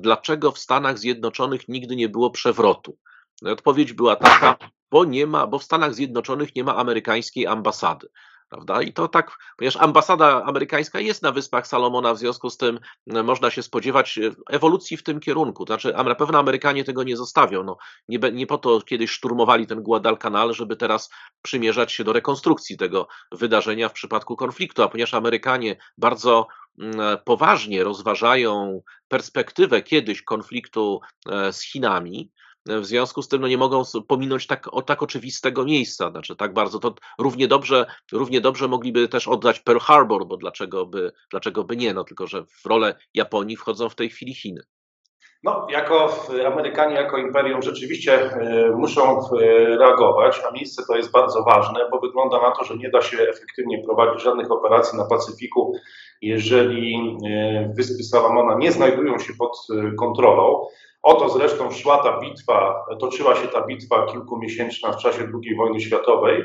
[0.00, 2.98] dlaczego w Stanach Zjednoczonych nigdy nie było przewrotu.
[3.42, 4.56] No odpowiedź była taka,
[4.90, 8.08] bo nie ma, bo w Stanach Zjednoczonych nie ma amerykańskiej ambasady.
[8.48, 8.82] Prawda?
[8.82, 13.50] I to tak, ponieważ ambasada amerykańska jest na Wyspach Salomona, w związku z tym można
[13.50, 15.66] się spodziewać e, ewolucji w tym kierunku.
[15.66, 17.64] Znaczy, na pewno Amerykanie tego nie zostawią.
[17.64, 17.76] No,
[18.08, 21.10] nie, nie po to kiedyś szturmowali ten Guadalcanal, żeby teraz
[21.42, 26.46] przymierzać się do rekonstrukcji tego wydarzenia w przypadku konfliktu, a ponieważ Amerykanie bardzo
[27.24, 32.30] poważnie rozważają perspektywę kiedyś konfliktu e, z Chinami,
[32.66, 36.10] w związku z tym no, nie mogą pominąć tak, o tak oczywistego miejsca.
[36.10, 40.86] Znaczy, tak bardzo to równie dobrze, równie dobrze mogliby też oddać Pearl Harbor, bo dlaczego
[40.86, 41.94] by, dlaczego by nie?
[41.94, 44.62] No, tylko, że w rolę Japonii wchodzą w tej chwili Chiny.
[45.42, 46.14] No, jako
[46.46, 49.44] Amerykanie, jako imperium rzeczywiście e, muszą e,
[49.76, 53.18] reagować, a miejsce to jest bardzo ważne, bo wygląda na to, że nie da się
[53.18, 55.72] efektywnie prowadzić żadnych operacji na Pacyfiku,
[56.22, 59.56] jeżeli e, wyspy Salomona nie znajdują się pod
[59.98, 60.66] kontrolą.
[61.02, 66.44] Oto zresztą szła ta bitwa, toczyła się ta bitwa kilkumiesięczna w czasie II wojny światowej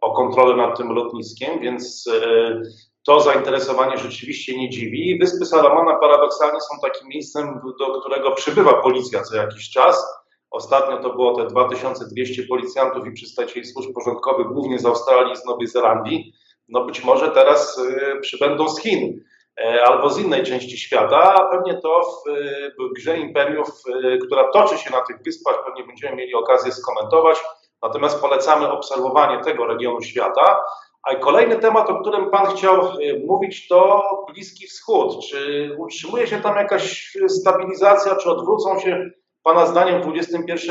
[0.00, 2.62] o kontrolę nad tym lotniskiem, więc e,
[3.06, 5.18] to zainteresowanie rzeczywiście nie dziwi.
[5.18, 10.06] Wyspy Salamana paradoksalnie są takim miejscem, do którego przybywa policja co jakiś czas.
[10.50, 15.44] Ostatnio to było te 2200 policjantów i przedstawicieli służb porządkowych, głównie z Australii i z
[15.44, 16.32] Nowej Zelandii.
[16.68, 19.24] No być może teraz e, przybędą z Chin.
[19.60, 22.30] E, albo z innej części świata, pewnie to w,
[22.78, 27.38] w grze imperiów, e, która toczy się na tych wyspach, pewnie będziemy mieli okazję skomentować.
[27.82, 30.64] Natomiast polecamy obserwowanie tego regionu świata,
[31.10, 32.92] A kolejny temat, o którym Pan chciał
[33.26, 35.26] mówić, to Bliski Wschód.
[35.30, 39.10] Czy utrzymuje się tam jakaś stabilizacja, czy odwrócą się
[39.42, 40.70] Pana zdaniem w XXI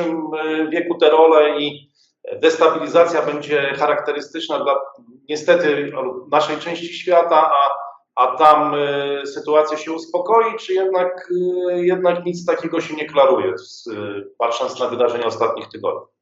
[0.69, 1.91] wieku te role i
[2.41, 4.75] destabilizacja będzie charakterystyczna dla
[5.29, 5.91] niestety
[6.31, 7.69] naszej części świata, a,
[8.15, 13.53] a tam y, sytuacja się uspokoi, czy jednak, y, jednak nic takiego się nie klaruje,
[14.37, 16.13] patrząc na wydarzenia ostatnich tygodni?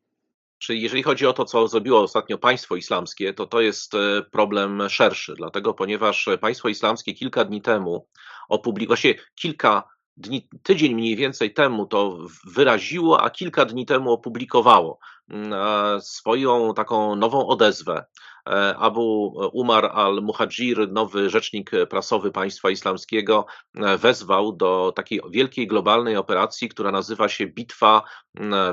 [0.61, 3.97] Czyli jeżeli chodzi o to, co zrobiło ostatnio państwo islamskie, to to jest e,
[4.31, 8.07] problem szerszy, dlatego ponieważ państwo islamskie kilka dni temu
[8.49, 9.83] opublikowało, właśnie kilka
[10.17, 12.17] dni, tydzień mniej więcej temu to
[12.55, 14.99] wyraziło, a kilka dni temu opublikowało
[15.29, 15.53] mm,
[16.01, 18.05] swoją taką nową odezwę.
[18.49, 26.17] E, Abu Umar al-Muhajir, nowy rzecznik prasowy państwa islamskiego, e, wezwał do takiej wielkiej globalnej
[26.17, 28.03] operacji, która nazywa się Bitwa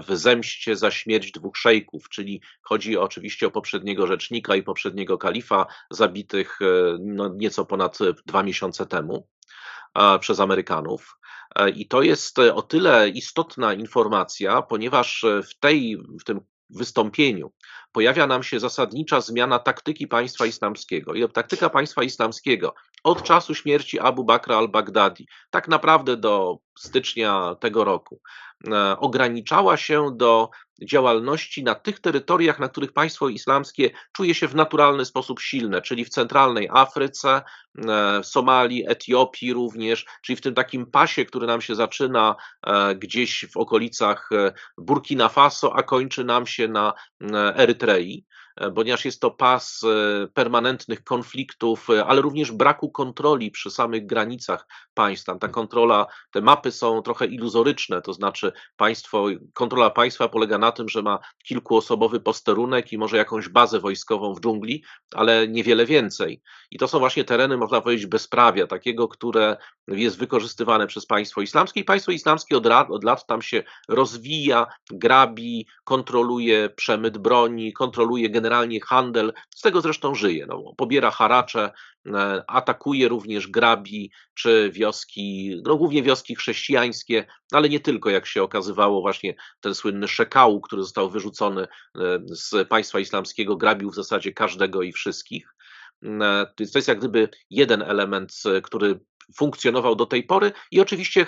[0.09, 5.67] w zemście za śmierć dwóch szejków, czyli chodzi oczywiście o poprzedniego rzecznika i poprzedniego kalifa
[5.91, 6.65] zabitych e,
[7.01, 9.29] no, nieco ponad dwa miesiące temu
[10.21, 11.19] przez Amerykanów.
[11.75, 17.53] I to jest o tyle istotna informacja, ponieważ w, tej, w tym wystąpieniu
[17.93, 21.15] pojawia nam się zasadnicza zmiana taktyki państwa islamskiego.
[21.15, 27.85] I taktyka państwa islamskiego od czasu śmierci Abu Bakra al-Baghdadi, tak naprawdę do stycznia tego
[27.85, 28.21] roku,
[28.99, 30.51] ograniczała się do
[30.83, 36.05] działalności na tych terytoriach, na których państwo islamskie czuje się w naturalny sposób silne, czyli
[36.05, 37.43] w centralnej Afryce,
[37.89, 43.47] e, Somalii, Etiopii również, czyli w tym takim pasie, który nam się zaczyna e, gdzieś
[43.53, 44.31] w okolicach
[44.79, 46.95] Burkina Faso, a kończy nam się na
[47.57, 48.25] Erytrei.
[48.61, 54.07] E, ponieważ jest to pas e, permanentnych konfliktów, e, ale również braku kontroli przy samych
[54.07, 55.27] granicach państw.
[55.27, 60.73] Tam ta kontrola, te mapy są trochę iluzoryczne, to znaczy państwo, kontrola państwa polega na
[60.73, 66.43] tym, że ma kilkuosobowy posterunek i może jakąś bazę wojskową w dżungli, ale niewiele więcej.
[66.71, 69.57] I to są właśnie tereny, można powiedzieć, bezprawia, takiego, które
[69.89, 75.67] jest wykorzystywane przez państwo islamskie i państwo islamskie od, od lat tam się rozwija, grabi,
[75.85, 80.47] kontroluje przemyt broni, kontroluje generalnie generalnie handel, z tego zresztą żyje.
[80.47, 81.71] No, pobiera haracze,
[82.07, 88.43] e, atakuje również grabi czy wioski, no głównie wioski chrześcijańskie, ale nie tylko, jak się
[88.43, 91.69] okazywało, właśnie ten słynny Szekał, który został wyrzucony e,
[92.25, 95.55] z państwa islamskiego, grabił w zasadzie każdego i wszystkich.
[96.05, 98.33] E, to jest jak gdyby jeden element,
[98.63, 99.01] który
[99.37, 101.27] funkcjonował do tej pory i oczywiście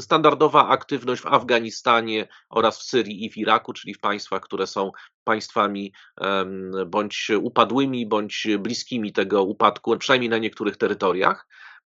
[0.00, 4.90] standardowa aktywność w Afganistanie oraz w Syrii i w Iraku, czyli w państwach, które są
[5.24, 5.92] państwami
[6.86, 11.46] bądź upadłymi, bądź bliskimi tego upadku, przynajmniej na niektórych terytoriach.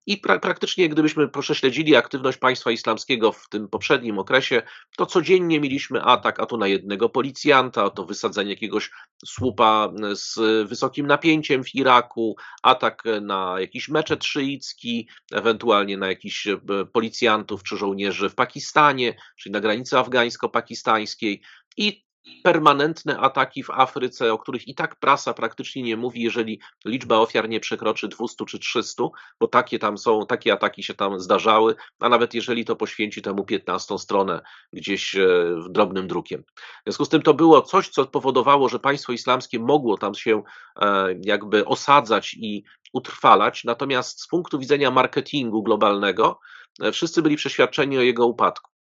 [0.07, 4.63] I pra praktycznie, gdybyśmy prześledzili aktywność państwa islamskiego w tym poprzednim okresie,
[4.97, 8.91] to codziennie mieliśmy atak, a to na jednego policjanta, a to wysadzenie jakiegoś
[9.27, 10.39] słupa z
[10.69, 16.59] wysokim napięciem w Iraku, atak na jakiś meczet szyicki, ewentualnie na jakichś e,
[16.93, 21.41] policjantów czy żołnierzy w Pakistanie, czyli na granicy afgańsko-pakistańskiej.
[21.77, 22.06] I
[22.43, 27.49] permanentne ataki w Afryce, o których i tak prasa praktycznie nie mówi, jeżeli liczba ofiar
[27.49, 29.05] nie przekroczy 200 czy 300,
[29.41, 33.45] bo takie tam są, takie ataki się tam zdarzały, a nawet jeżeli to poświęci temu
[33.45, 34.41] 15 stronę
[34.73, 35.29] gdzieś e,
[35.71, 36.43] drobnym drukiem.
[36.57, 40.43] W związku z tym to było coś, co powodowało, że państwo islamskie mogło tam się
[40.81, 46.41] e, jakby osadzać i utrwalać, natomiast z punktu widzenia marketingu globalnego
[46.83, 48.76] e, wszyscy byli przeświadczeni o jego upadku.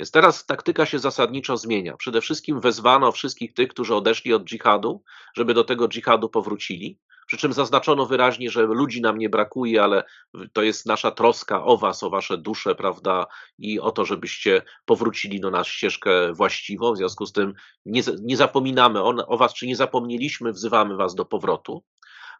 [0.00, 1.96] Więc teraz taktyka się zasadniczo zmienia.
[1.96, 5.02] Przede wszystkim wezwano wszystkich tych, którzy odeszli od dżihadu,
[5.36, 6.98] żeby do tego dżihadu powrócili.
[7.26, 10.04] Przy czym zaznaczono wyraźnie, że ludzi nam nie brakuje, ale
[10.52, 13.26] to jest nasza troska o was, o wasze dusze, prawda,
[13.58, 16.92] i o to, żebyście powrócili do nas ścieżkę właściwą.
[16.92, 17.54] W związku z tym
[17.86, 21.84] nie, nie zapominamy o, o was, czy nie zapomnieliśmy, wzywamy was do powrotu.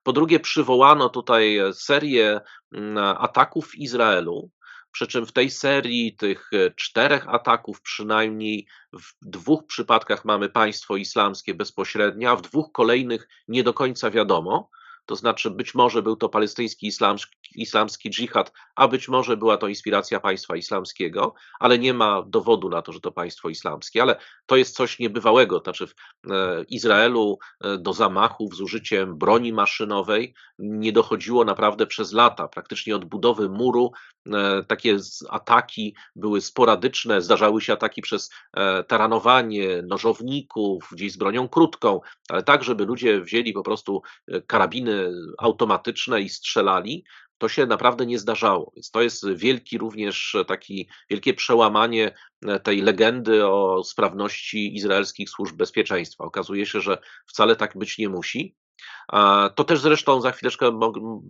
[0.03, 2.41] Po drugie, przywołano tutaj serię
[2.73, 4.51] mm, ataków w Izraelu,
[4.93, 10.97] przy czym w tej serii tych e, czterech ataków, przynajmniej w dwóch przypadkach mamy państwo
[10.97, 14.71] islamskie bezpośrednio, a w dwóch kolejnych nie do końca wiadomo.
[15.07, 19.69] To znaczy, być może był to palestyński islamski, islamski dżihad, a być może była to
[19.69, 24.03] inspiracja państwa islamskiego, ale nie ma dowodu na to, że to państwo islamskie.
[24.03, 25.59] Ale to jest coś niebywałego.
[25.59, 25.95] Znaczy, w
[26.31, 32.49] e, Izraelu e, do zamachów z użyciem broni maszynowej nie dochodziło naprawdę przez lata.
[32.49, 33.93] Praktycznie od budowy muru
[34.27, 34.97] e, takie
[35.29, 37.23] ataki były sporadyczne.
[37.23, 38.31] Zdarzały się ataki przez
[38.89, 44.03] taranowanie nożowników, gdzieś z bronią krótką, ale tak, żeby ludzie wzięli po prostu
[44.47, 47.05] karabiny automatyczne i strzelali,
[47.41, 48.73] to się naprawdę nie zdarzało.
[48.77, 52.15] Więc to jest wielki również taki, wielkie przełamanie
[52.47, 56.25] e, tej legendy o sprawności izraelskich służb bezpieczeństwa.
[56.25, 58.57] Okazuje się, że wcale tak być nie musi.
[59.55, 60.81] To też zresztą za chwileczkę,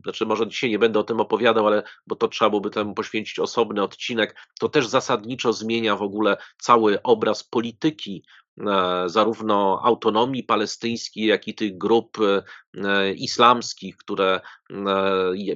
[0.02, 3.38] znaczy może dzisiaj nie będę o tym opowiadał, ale bo to trzeba byłoby temu poświęcić
[3.38, 8.24] osobny odcinek, to też zasadniczo zmienia w ogóle cały obraz polityki
[8.60, 14.74] e, zarówno autonomii palestyńskiej, jak i tych grup e, islamskich, które e,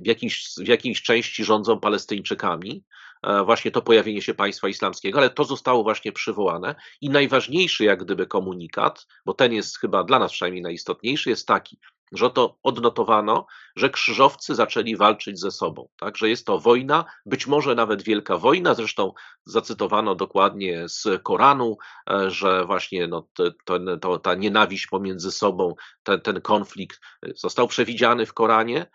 [0.02, 2.84] w jakiejś, w jakiejś części rządzą Palestyńczykami.
[3.26, 6.74] E, Właśnie to pojawienie się państwa islamskiego, ale to zostało właśnie przywołane.
[7.00, 11.78] I najważniejszy, jak gdyby, komunikat, bo ten jest chyba dla nas przynajmniej najistotniejszy, jest taki,
[12.12, 15.88] że to odnotowano, że krzyżowcy zaczęli walczyć ze sobą.
[15.98, 18.74] Tak, że jest to wojna, być może nawet wielka wojna.
[18.74, 19.12] Zresztą
[19.44, 21.76] zacytowano dokładnie z Koranu,
[22.10, 23.28] e, że właśnie no,
[23.64, 28.86] ten- to, ta nienawiść pomiędzy sobą, ten, ten konflikt e, został przewidziany w Koranie,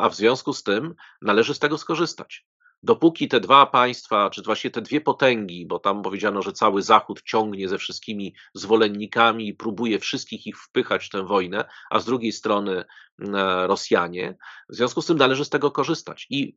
[0.00, 2.44] a w związku z tym należy z tego skorzystać.
[2.84, 7.22] Dopóki te dwa państwa, czy właśnie te dwie potęgi, bo tam powiedziano, że cały Zachód
[7.22, 12.32] ciągnie ze wszystkimi zwolennikami i próbuje wszystkich ich wpychać w tę wojnę, a z drugiej
[12.32, 12.84] strony
[13.20, 14.36] e, Rosjanie,
[14.68, 16.26] w związku z tym należy z tego korzystać.
[16.30, 16.56] I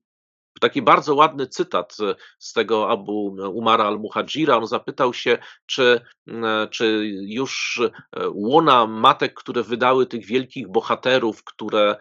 [0.61, 1.97] taki bardzo ładny cytat
[2.39, 4.57] z tego Abu Umara al-Muhajira.
[4.57, 11.43] On zapytał się, czy, e, czy już e, łona matek, które wydały tych wielkich bohaterów,
[11.43, 11.95] które,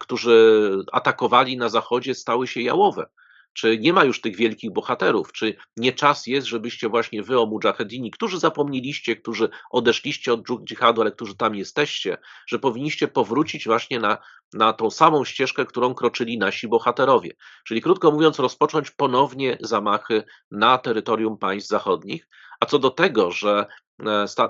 [0.00, 3.06] którzy atakowali na zachodzie, stały się jałowe.
[3.54, 5.32] Czy nie ma już tych wielkich bohaterów?
[5.32, 11.00] Czy nie czas jest, żebyście właśnie wy, o mujahedini, którzy zapomnieliście, którzy odeszliście od dżihadu,
[11.00, 14.18] ale którzy tam jesteście, że powinniście powrócić właśnie na,
[14.52, 17.30] na tą samą ścieżkę, którą kroczyli nasi bohaterowie.
[17.64, 22.28] Czyli krótko mówiąc, rozpocząć ponownie zamachy na terytorium państw zachodnich.
[22.60, 23.66] A co do tego, że,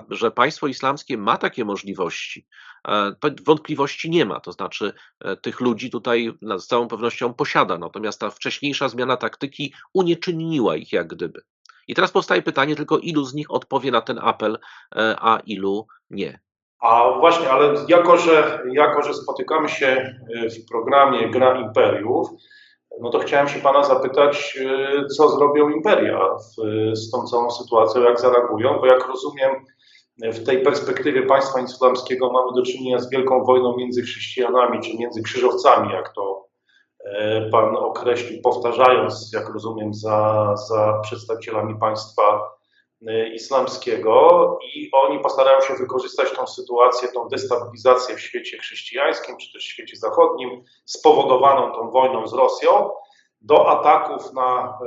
[0.09, 2.47] że państwo islamskie ma takie możliwości,
[2.87, 4.39] e, wątpliwości nie ma.
[4.39, 7.77] To znaczy, e, tych ludzi tutaj z całą pewnością posiada.
[7.77, 11.41] Natomiast ta wcześniejsza zmiana taktyki unieczynniła ich jak gdyby.
[11.87, 14.59] I teraz powstaje pytanie tylko, ilu z nich odpowie na ten apel,
[14.95, 16.39] e, a ilu nie.
[16.79, 22.29] A właśnie, ale jako że, jako, że spotykamy się w programie Gra Imperiów,
[23.01, 26.19] no to chciałem się Pana zapytać, y, co zrobią imperia
[26.93, 29.51] z tą całą sytuacją, jak zareagują, bo jak rozumiem,
[30.23, 35.21] w tej perspektywie państwa islamskiego mamy do czynienia z wielką wojną między chrześcijanami, czy między
[35.21, 36.47] krzyżowcami, jak to
[37.05, 42.54] e, Pan określił, powtarzając, jak rozumiem, za, za przedstawicielami państwa
[43.33, 49.63] islamskiego i oni postarają się wykorzystać tą sytuację, tą destabilizację w świecie chrześcijańskim, czy też
[49.63, 52.89] w świecie zachodnim, spowodowaną tą wojną z Rosją,
[53.41, 54.79] do ataków na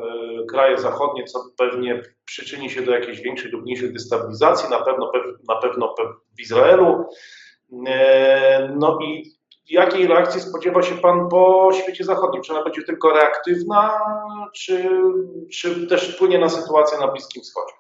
[0.42, 5.08] e, kraje zachodnie, co pewnie przyczyni się do jakiejś większej lub mniejszej destabilizacji, na pewno,
[5.08, 7.04] pew, na pewno pew- w Izraelu.
[7.86, 9.24] E, no i
[9.70, 12.42] jakiej reakcji spodziewa się Pan po świecie zachodnim?
[12.42, 14.00] Czy ona będzie tylko reaktywna,
[14.54, 14.90] czy,
[15.52, 17.74] czy też wpłynie na sytuację na Bliskim Wschodzie?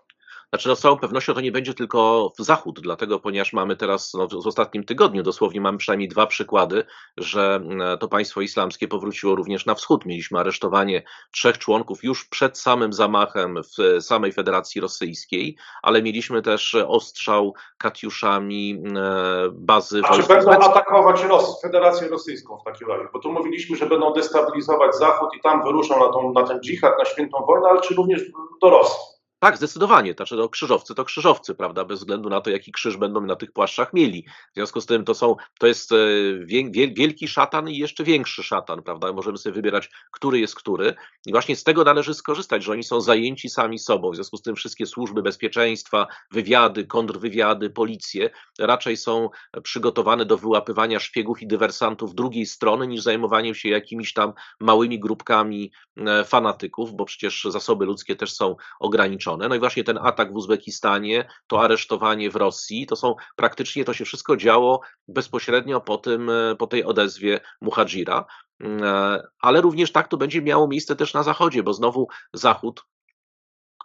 [0.52, 4.14] Znaczy, no, z całą pewnością to nie będzie tylko w zachód, dlatego, ponieważ mamy teraz,
[4.14, 6.84] no, w ostatnim tygodniu dosłownie mamy przynajmniej dwa przykłady,
[7.16, 10.06] że mm, to państwo islamskie powróciło również na wschód.
[10.06, 16.74] Mieliśmy aresztowanie trzech członków już przed samym zamachem w samej Federacji Rosyjskiej, ale mieliśmy też
[16.74, 23.08] ostrzał katiuszami e, bazy A czy będą atakować Ros Federację Rosyjską w takim razie?
[23.12, 26.98] Bo tu mówiliśmy, że będą destabilizować Zachód i tam wyruszą na, tą, na ten dżihad,
[26.98, 28.22] na świętą wojnę, ale czy również
[28.62, 29.17] do Rosji?
[29.40, 30.12] Tak, zdecydowanie.
[30.12, 31.84] Znaczy, no, krzyżowcy to krzyżowcy, prawda?
[31.84, 34.24] Bez względu na to, jaki krzyż będą na tych płaszczach mieli.
[34.52, 35.96] W związku z tym to są, to jest e,
[36.40, 39.12] wiel, wiel, wielki szatan i jeszcze większy szatan, prawda?
[39.12, 40.94] Możemy sobie wybierać, który jest który.
[41.26, 44.10] I właśnie z tego należy skorzystać, że oni są zajęci sami sobą.
[44.10, 49.28] W związku z tym wszystkie służby bezpieczeństwa, wywiady, kontrwywiady, policje raczej są
[49.62, 55.72] przygotowane do wyłapywania szpiegów i dywersantów drugiej strony, niż zajmowaniem się jakimiś tam małymi grupkami
[55.96, 59.27] e, fanatyków, bo przecież zasoby ludzkie też są ograniczone.
[59.36, 63.94] No i właśnie ten atak w Uzbekistanie, to aresztowanie w Rosji, to są praktycznie to
[63.94, 68.24] się wszystko działo bezpośrednio po, tym, e, po tej odezwie Muhadżira.
[68.60, 72.84] Mm, e, Ale również tak to będzie miało miejsce też na Zachodzie, bo znowu Zachód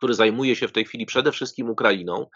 [0.04, 2.28] który zajmuje się w tej chwili przede wszystkim Ukrainą,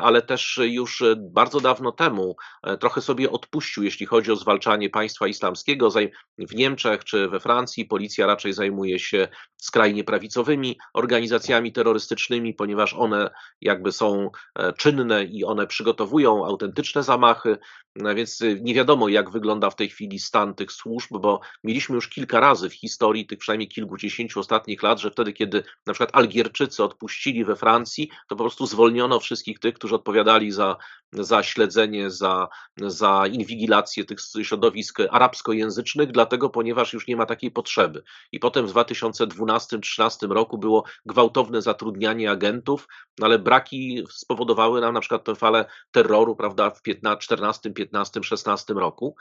[0.00, 4.90] ale też już e, bardzo dawno temu e, trochę sobie odpuścił, jeśli chodzi o zwalczanie
[4.90, 5.90] państwa islamskiego.
[6.38, 13.30] W Niemczech czy we Francji policja raczej zajmuje się skrajnie prawicowymi organizacjami terrorystycznymi, ponieważ one
[13.60, 17.58] jakby są e, czynne i one przygotowują autentyczne zamachy,
[17.96, 21.94] no więc e, nie wiadomo jak wygląda w tej chwili stan tych służb, bo mieliśmy
[21.94, 26.16] już kilka razy w historii tych przynajmniej kilkudziesięciu ostatnich lat, że wtedy kiedy na przykład
[26.16, 30.76] Algierczycy odpuścili we Francji, to po prostu zwolniono wszystkich tych, którzy odpowiadali za,
[31.12, 38.02] za śledzenie, za, za inwigilację tych środowisk arabskojęzycznych, dlatego ponieważ już nie ma takiej potrzeby.
[38.32, 42.88] I potem w 2012-2013 roku było gwałtowne zatrudnianie agentów,
[43.18, 48.74] no ale braki spowodowały nam na przykład tę falę terroru, prawda, w 2014, 15, 16
[48.74, 49.16] roku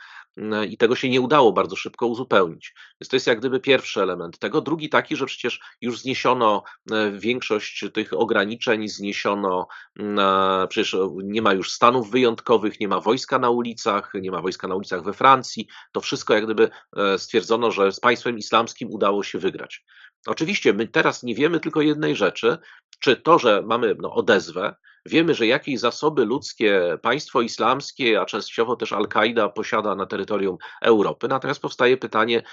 [0.69, 2.73] i tego się nie udało bardzo szybko uzupełnić.
[3.01, 4.61] Więc to jest jak gdyby pierwszy element tego.
[4.61, 9.67] Drugi taki, że przecież już zniesiono e, większość tych ograniczeń, zniesiono,
[9.99, 14.67] e, przecież nie ma już stanów wyjątkowych, nie ma wojska na ulicach, nie ma wojska
[14.67, 15.67] na ulicach we Francji.
[15.91, 19.83] To wszystko jak gdyby e, stwierdzono, że z państwem islamskim udało się wygrać.
[20.27, 22.57] Oczywiście my teraz nie wiemy tylko jednej rzeczy,
[22.99, 28.75] czy to, że mamy no, odezwę, wiemy, że jakieś zasoby ludzkie państwo islamskie, a częściowo
[28.75, 31.27] też Al-Kaida posiada na terytorium Europy.
[31.27, 32.43] Natomiast powstaje pytanie,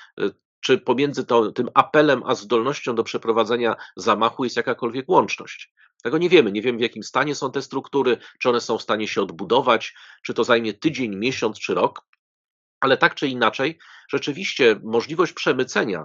[0.61, 5.72] czy pomiędzy to, tym apelem a zdolnością do przeprowadzenia zamachu jest jakakolwiek łączność.
[6.03, 6.53] Tego nie wiemy.
[6.53, 9.94] Nie wiemy, w jakim stanie są te struktury, czy one są w stanie się odbudować,
[10.22, 12.05] czy to zajmie tydzień, miesiąc czy rok.
[12.80, 13.78] Ale tak czy inaczej,
[14.09, 16.05] rzeczywiście możliwość przemycenia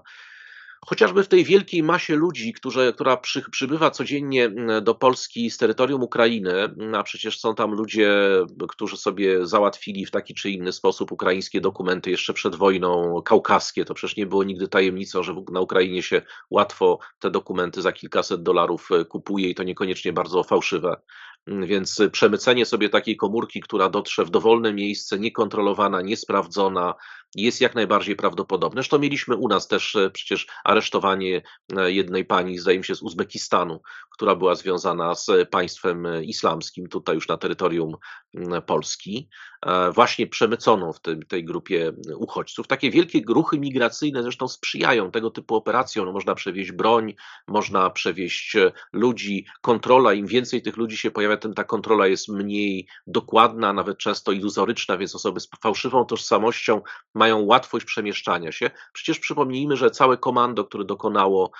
[0.86, 5.58] chociażby w tej wielkiej masie ludzi, którzy, która przy, przybywa codziennie mm, do Polski z
[5.58, 8.12] terytorium Ukrainy, mm, a przecież są tam ludzie,
[8.70, 13.94] którzy sobie załatwili w taki czy inny sposób ukraińskie dokumenty jeszcze przed wojną kaukaskie, to
[13.94, 18.90] przecież nie było nigdy tajemnicą, że na Ukrainie się łatwo te dokumenty za kilkaset dolarów
[18.92, 20.96] e, kupuje i to niekoniecznie bardzo fałszywe.
[21.48, 26.94] Mm, więc przemycenie sobie takiej komórki, która dotrze w dowolne miejsce, niekontrolowana, niesprawdzona,
[27.36, 28.82] jest jak najbardziej prawdopodobne.
[28.82, 31.42] Zresztą mieliśmy u nas też e, przecież aresztowanie
[31.78, 33.82] e, jednej pani, zdaje mi się, z Uzbekistanu,
[34.12, 37.96] która była związana z państwem islamskim, tutaj już na terytorium
[38.66, 39.30] Polski,
[39.66, 42.68] e, właśnie przemyconą w tym, tej grupie uchodźców.
[42.68, 46.06] Takie wielkie ruchy migracyjne zresztą sprzyjają tego typu operacjom.
[46.06, 47.16] No, można przewieźć broń,
[47.48, 48.58] można przewieźć
[48.94, 53.98] ludzi, kontrola, im więcej tych ludzi się pojawia, tym ta kontrola jest mniej dokładna, nawet
[53.98, 56.82] często iluzoryczna, więc osoby z fałszywą tożsamością
[57.24, 58.72] mają łatwość przemieszczania się.
[58.94, 61.52] Przecież przypomnijmy, że całe komando, które dokonało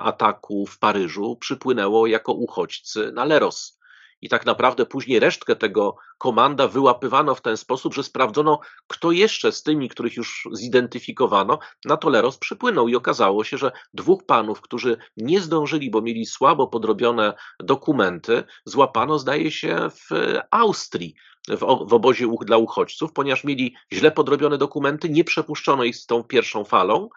[0.00, 3.78] ataku w Paryżu, przypłynęło jako uchodźcy na Leros.
[4.20, 9.52] I tak naprawdę później resztkę tego komanda wyłapywano w ten sposób, że sprawdzono, kto jeszcze
[9.52, 12.88] z tymi, których już zidentyfikowano, na Toleros przypłynął.
[12.88, 19.18] I okazało się, że dwóch panów, którzy nie zdążyli, bo mieli słabo podrobione dokumenty, złapano,
[19.18, 21.14] zdaje się, w Austrii
[21.48, 26.22] w, w obozie dla uchodźców, ponieważ mieli źle podrobione dokumenty, nie przepuszczono ich z tą
[26.22, 27.08] pierwszą falą,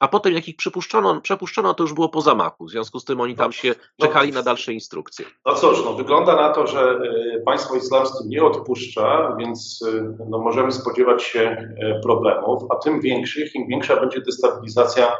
[0.00, 2.64] a potem jak ich przepuszczono, przepuszczono, to już było po zamachu.
[2.64, 5.26] W związku z tym oni tam się no, czekali na dalsze instrukcje.
[5.46, 6.98] No cóż, no, wygląda na to, że
[7.36, 13.00] y, państwo islamskie nie odpuszcza, więc y, no, możemy spodziewać się y, problemów, a tym
[13.00, 15.16] większych, im większa będzie destabilizacja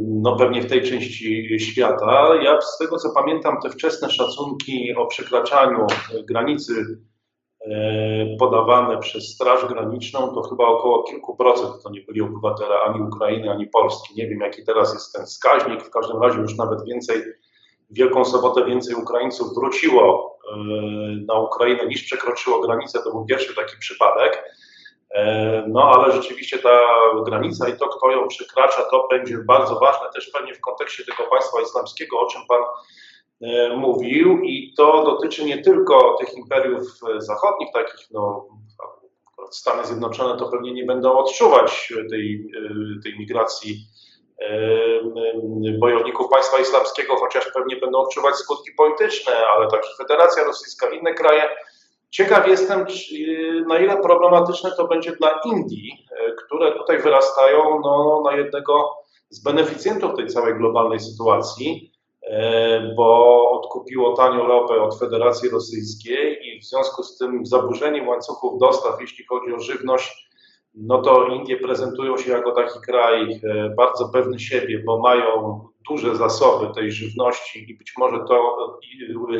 [0.00, 2.30] no pewnie w tej części świata.
[2.42, 5.86] Ja z tego co pamiętam, te wczesne szacunki o przekraczaniu
[6.28, 6.72] granicy
[8.38, 13.50] podawane przez Straż Graniczną, to chyba około kilku procent to nie byli obywatele ani Ukrainy,
[13.50, 14.14] ani Polski.
[14.16, 15.82] Nie wiem, jaki teraz jest ten wskaźnik.
[15.82, 17.22] W każdym razie już nawet więcej,
[17.90, 20.56] w Wielką Sobotę więcej Ukraińców wróciło e,
[21.26, 23.02] na Ukrainę niż przekroczyło granicę.
[23.04, 24.44] To był pierwszy taki przypadek.
[25.10, 26.80] E, no ale rzeczywiście ta
[27.26, 31.30] granica i to, kto ją przekracza, to będzie bardzo ważne też pewnie w kontekście tego
[31.30, 32.97] państwa islamskiego, o czym Pan E,
[33.76, 36.82] mówił i to dotyczy nie tylko tych imperiów
[37.16, 38.46] e, zachodnich, takich no,
[39.50, 43.76] Stany Zjednoczone to pewnie nie będą odczuwać tej, e, tej migracji
[45.80, 51.42] bojowników państwa islamskiego, chociaż pewnie będą odczuwać skutki polityczne, ale także Federacja Rosyjska, inne kraje.
[52.10, 52.86] Ciekaw jestem,
[53.66, 55.92] na ile problematyczne to będzie dla Indii,
[56.38, 58.90] które tutaj wyrastają no, na jednego
[59.30, 61.92] z beneficjentów tej całej globalnej sytuacji.
[62.28, 68.60] E, bo odkupiło tanią ropę od Federacji Rosyjskiej i w związku z tym zaburzeniem łańcuchów
[68.60, 70.28] dostaw, jeśli chodzi o żywność,
[70.74, 75.60] no to Indie prezentują się jako taki kraj e, bardzo pewny siebie, bo mają
[75.90, 78.56] duże zasoby tej żywności i być może to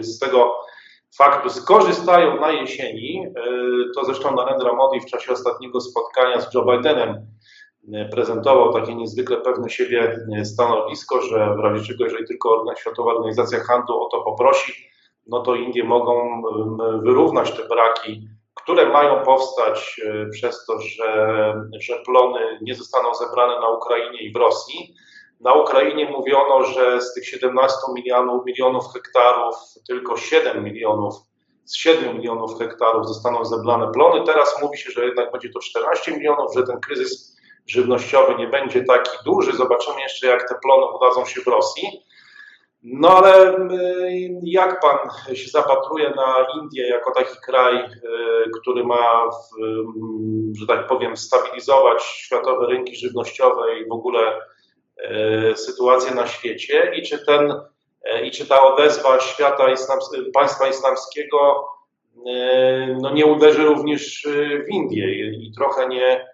[0.00, 0.54] z tego
[1.16, 3.26] faktu skorzystają na jesieni.
[3.26, 3.32] E,
[3.94, 7.26] to zresztą Narendra Modi w czasie ostatniego spotkania z Joe Bidenem
[8.10, 14.00] prezentował takie niezwykle pewne siebie stanowisko, że w razie czego, jeżeli tylko Światowa Organizacja Handlu
[14.00, 14.72] o to poprosi,
[15.26, 16.42] no to Indie mogą
[17.02, 23.60] wyrównać te braki, które mają powstać e, przez to, że, że plony nie zostaną zebrane
[23.60, 24.94] na Ukrainie i w Rosji.
[25.40, 29.54] Na Ukrainie mówiono, że z tych 17 milionów, milionów hektarów
[29.88, 31.14] tylko 7 milionów
[31.64, 34.26] z 7 milionów hektarów zostaną zebrane plony.
[34.26, 37.37] Teraz mówi się, że jednak będzie to 14 milionów, że ten kryzys
[37.68, 39.56] żywnościowy nie będzie taki duży.
[39.56, 42.02] Zobaczymy jeszcze, jak te plony udadzą się w Rosji.
[42.82, 44.98] No ale y, jak pan
[45.36, 47.90] się zapatruje na Indię jako taki kraj, y,
[48.60, 54.20] który ma, w, mm, że tak powiem, stabilizować światowe rynki żywnościowe i w ogóle
[55.52, 57.54] y, sytuację na świecie i czy ten
[58.24, 59.66] i czy ta odezwa świata
[60.34, 61.68] państwa islamskiego
[63.02, 64.26] no nie uderzy również
[64.66, 66.26] w Indię i trochę nie,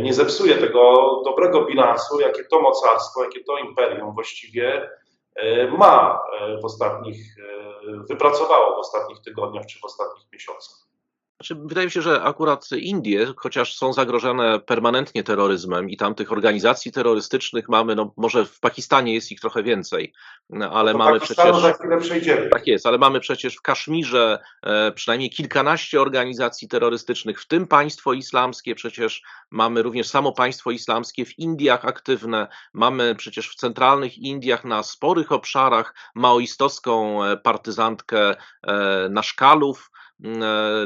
[0.00, 4.88] nie zepsuje tego dobrego bilansu, jakie to mocarstwo, jakie to imperium właściwie
[5.34, 10.93] E, ma e, w ostatnich, e, wypracowało w ostatnich tygodniach czy w ostatnich miesiącach.
[11.40, 16.32] Znaczy, wydaje mi się, że akurat Indie, chociaż są zagrożone permanentnie terroryzmem i tam tych
[16.32, 20.12] organizacji terrorystycznych mamy, no może w Pakistanie jest ich trochę więcej,
[20.50, 21.56] no, ale no mamy przecież.
[21.60, 22.48] Za chwilę przejdziemy.
[22.50, 28.12] Tak jest, ale mamy przecież w Kaszmirze e, przynajmniej kilkanaście organizacji terrorystycznych, w tym państwo
[28.12, 34.64] islamskie, przecież mamy również samo państwo islamskie w Indiach aktywne, mamy przecież w centralnych Indiach
[34.64, 39.90] na sporych obszarach maoistowską e, partyzantkę e, Naszkalów,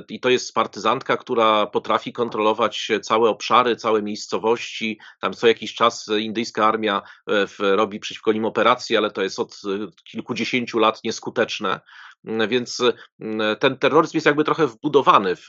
[0.08, 4.98] i to jest partyzantka, która potrafi kontrolować całe obszary, całe miejscowości.
[5.20, 9.52] Tam co jakiś czas indyjska armia e, robi przeciwko nim operacje, ale to jest od
[9.52, 11.80] e, kilkudziesięciu lat nieskuteczne.
[12.24, 12.82] Więc
[13.20, 15.46] mm, ten terroryzm jest jakby trochę wbudowany w,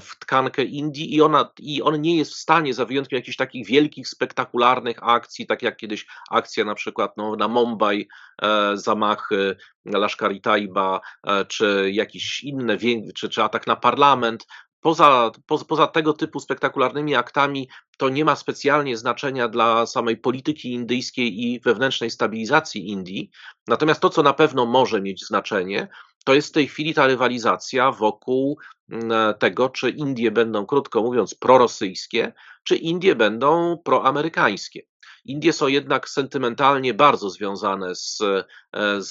[0.00, 3.66] w tkankę Indii i, ona, i on nie jest w stanie, za wyjątkiem jakichś takich
[3.66, 8.08] wielkich, spektakularnych akcji, tak jak kiedyś akcja na przykład no, na Mumbai,
[8.42, 12.78] e, zamachy Lashkar Taiba, e, czy jakieś inne,
[13.14, 14.46] czy, czy atak na parlament,
[14.84, 17.68] Poza, poza, poza, tego typu spektakularnymi aktami
[17.98, 23.30] to nie ma specjalnie znaczenia dla samej polityki indyjskiej i wewnętrznej stabilizacji Indii.
[23.68, 25.88] Natomiast to, co na pewno może mieć znaczenie,
[26.24, 28.58] to jest w tej chwili ta rywalizacja wokół
[28.90, 32.32] mm, tego, czy Indie będą, krótko mówiąc, prorosyjskie,
[32.64, 34.82] czy Indie będą proamerykańskie.
[35.24, 39.10] Indie są jednak sentymentalnie bardzo związane z, e, z,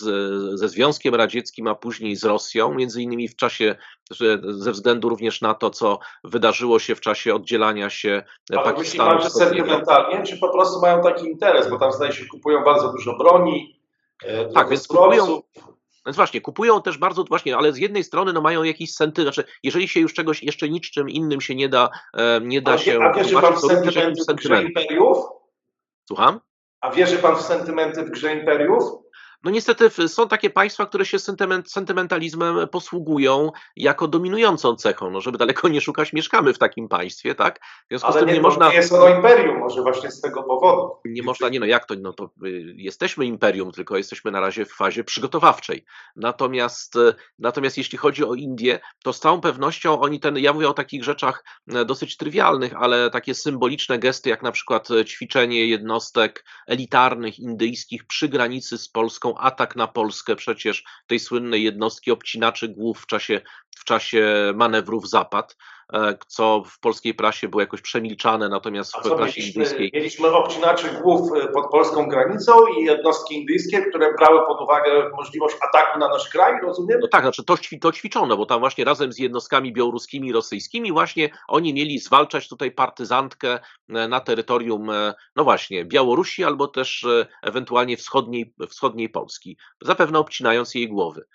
[0.59, 3.75] ze Związkiem Radzieckim, a później z Rosją, między innymi w czasie,
[4.41, 9.09] ze względu również na to, co wydarzyło się w czasie oddzielania się Ale Pakistanu.
[9.09, 12.25] Ale myśli pan, że sentymentalnie, czy po prostu mają taki interes, bo tam zdaje się
[12.25, 13.79] kupują bardzo dużo broni,
[14.23, 15.41] e, tak, więc kupują,
[16.05, 19.49] więc właśnie, kupują też bardzo, właśnie, ale z jednej strony no, mają jakiś sentyment, znaczy,
[19.63, 22.99] jeżeli się już czegoś jeszcze niczym innym się nie da, e, nie da a, się...
[23.01, 25.17] A wierzy pan w imperiów?
[26.07, 26.39] Słucham?
[26.81, 29.02] A wierzy pan w sentymenty w grze imperiów?
[29.43, 35.09] No niestety są takie państwa, które się sentyment, sentymentalizmem posługują jako dominującą cechą.
[35.09, 37.59] No, żeby daleko nie szukać, mieszkamy w takim państwie, tak?
[37.59, 38.69] W związku Ale z tym nie, nie można.
[38.69, 40.91] Nie jest ono imperium, może właśnie z tego powodu.
[41.05, 44.65] Nie można, nie no jak to, no to y, jesteśmy imperium, tylko jesteśmy na razie
[44.65, 45.85] w fazie przygotowawczej.
[46.15, 50.69] Natomiast, y, natomiast jeśli chodzi o Indię, to z całą pewnością oni ten, ja mówię
[50.69, 51.43] o takich rzeczach
[51.75, 58.29] y, dosyć trywialnych, ale takie symboliczne gesty, jak na przykład ćwiczenie jednostek elitarnych indyjskich przy
[58.29, 63.41] granicy z Polską atak na Polskę przecież tej słynnej jednostki obcinaczy głów w czasie,
[63.77, 65.57] w czasie manewrów Zapad.
[65.93, 69.91] E, co w polskiej prasie było jakoś przemilczane, natomiast w prasie mieliśmy, indyjskiej.
[69.93, 75.55] Mieliśmy obcinaczy głów e, pod polską granicą i jednostki indyjskie, które brały pod uwagę możliwość
[75.69, 76.99] ataku na nasz kraj, rozumiem?
[77.01, 80.91] No tak, znaczy to, to ćwiczono, bo tam właśnie razem z jednostkami białoruskimi i rosyjskimi
[80.91, 83.59] właśnie oni mieli zwalczać tutaj partyzantkę
[83.89, 84.91] e, na terytorium,
[85.35, 87.05] no właśnie, Białorusi albo też
[87.41, 91.25] ewentualnie wschodniej, wschodniej Polski, zapewne obcinając jej głowy.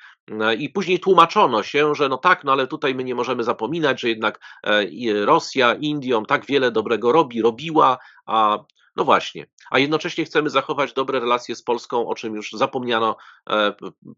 [0.58, 4.08] I później tłumaczono się, że no tak, no ale tutaj my nie możemy zapominać, że
[4.08, 4.84] jednak e,
[5.24, 8.58] Rosja Indiom tak wiele dobrego robi, robiła, a
[8.98, 13.16] no właśnie, a jednocześnie chcemy zachować dobre relacje z Polską, o czym już zapomniano,
[13.50, 13.74] e,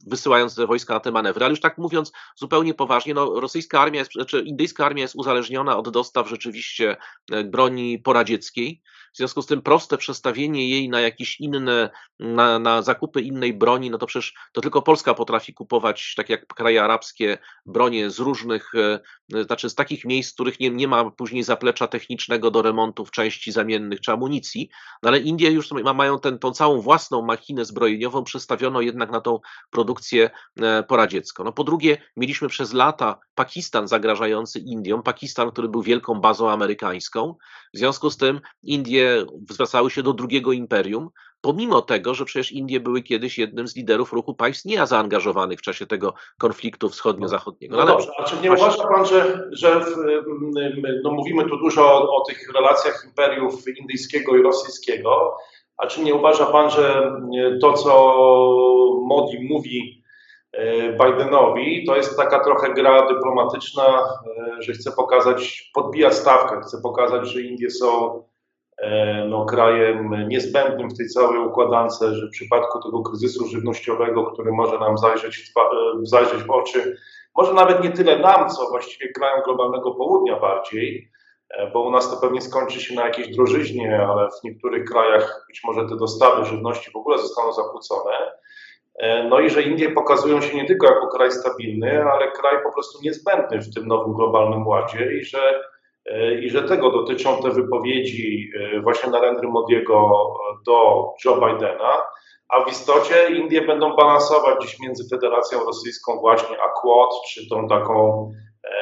[0.07, 1.45] wysyłając wojska na te manewry.
[1.45, 5.77] Ale już tak mówiąc zupełnie poważnie, no, rosyjska armia, jest, znaczy indyjska armia jest uzależniona
[5.77, 6.97] od dostaw rzeczywiście
[7.33, 8.83] e, broni poradzieckiej.
[9.13, 13.91] W związku z tym proste przestawienie jej na jakieś inne, na, na zakupy innej broni,
[13.91, 18.73] no to przecież to tylko Polska potrafi kupować, tak jak kraje arabskie, bronie z różnych,
[18.75, 19.01] e,
[19.45, 23.53] znaczy z takich miejsc, w których nie, nie ma później zaplecza technicznego do remontów części
[23.53, 24.71] zamiennych czy amunicji.
[25.03, 29.39] No ale Indie już mają ten, tą całą własną machinę zbrojeniową przestawiono jednak na tą
[29.71, 30.31] produkcję
[30.61, 31.45] e, poradziecką.
[31.45, 37.35] No po drugie, mieliśmy przez lata Pakistan zagrażający Indiom, Pakistan, który był wielką bazą amerykańską.
[37.75, 39.00] W związku z tym Indie
[39.51, 44.13] zwracały się do drugiego imperium, pomimo tego, że przecież Indie były kiedyś jednym z liderów
[44.13, 47.77] ruchu państw niezaangażowanych w czasie tego konfliktu wschodnio-zachodniego.
[47.77, 48.67] No, no dobrze, a czy nie właśnie...
[48.67, 49.95] uważa Pan, że, że w,
[51.05, 55.37] no mówimy tu dużo o, o tych relacjach imperiów indyjskiego i rosyjskiego,
[55.77, 57.13] a czy nie uważa Pan, że
[57.61, 57.93] to, co
[59.07, 60.05] Modi mówi
[60.53, 66.81] e, Bidenowi, to jest taka trochę gra dyplomatyczna, e, że chce pokazać, podbija stawkę, chce
[66.83, 68.23] pokazać, że Indie są
[69.29, 74.79] no, krajem niezbędnym w tej całej układance, że w przypadku tego kryzysu żywnościowego, który może
[74.79, 75.63] nam zajrzeć w, e,
[76.03, 76.97] zajrzeć w oczy,
[77.37, 81.11] może nawet nie tyle nam, co właściwie krajom globalnego południa bardziej,
[81.51, 85.45] e, bo u nas to pewnie skończy się na jakiejś drożyźnie, ale w niektórych krajach
[85.49, 88.13] być może te dostawy żywności w ogóle zostaną zakłócone.
[88.99, 92.73] E, No i że Indie pokazują się nie tylko jako kraj stabilny, ale kraj po
[92.73, 95.63] prostu niezbędny w tym nowym globalnym ładzie i że, e,
[96.43, 100.13] i że tego dotyczą te wypowiedzi e, właśnie Narendry Modiego
[100.67, 102.03] do Joe Bidena,
[102.49, 107.69] a w istocie Indie będą balansować gdzieś między Federacją Rosyjską właśnie a Quad, czy tą
[107.69, 108.31] taką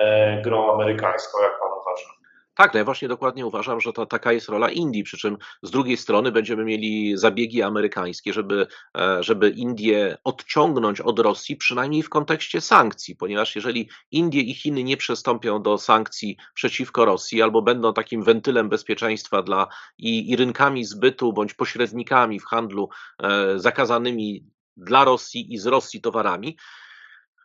[0.01, 2.18] e, grą amerykańską, jak pan uważa?
[2.59, 5.71] Tak, no ja właśnie dokładnie uważam, że to taka jest rola Indii, przy czym z
[5.71, 8.67] drugiej strony będziemy mieli zabiegi amerykańskie, żeby,
[8.99, 14.85] e, żeby Indię odciągnąć od Rosji, przynajmniej w kontekście sankcji, ponieważ jeżeli Indie i Chiny
[14.85, 20.85] nie przystąpią do sankcji przeciwko Rosji albo będą takim wentylem bezpieczeństwa dla i, i rynkami
[20.85, 22.89] zbytu bądź pośrednikami w handlu
[23.23, 24.45] e, zakazanymi
[24.77, 26.57] dla Rosji i z Rosji towarami,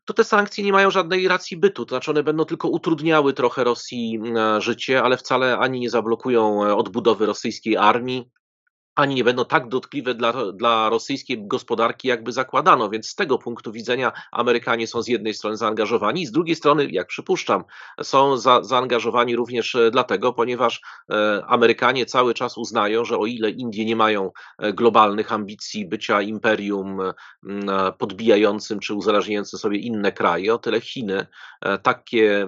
[0.05, 1.85] to te sankcje nie mają żadnej racji bytu.
[1.85, 6.65] To znaczy one będą tylko utrudniały trochę Rosji e, życie, ale wcale ani nie zablokują
[6.65, 8.29] e, odbudowy rosyjskiej armii,
[8.95, 12.89] ani nie będą tak dotkliwe dla, dla rosyjskiej gospodarki, jakby zakładano.
[12.89, 17.07] Więc z tego punktu widzenia Amerykanie są z jednej strony zaangażowani, z drugiej strony, jak
[17.07, 17.63] przypuszczam,
[18.03, 23.49] są za, zaangażowani również e, dlatego, ponieważ e, Amerykanie cały czas uznają, że o ile
[23.49, 27.01] Indie nie mają e, globalnych ambicji bycia imperium
[27.97, 31.27] podbijającym czy uzależniającym sobie inne kraje, o tyle Chiny
[31.83, 32.47] takie,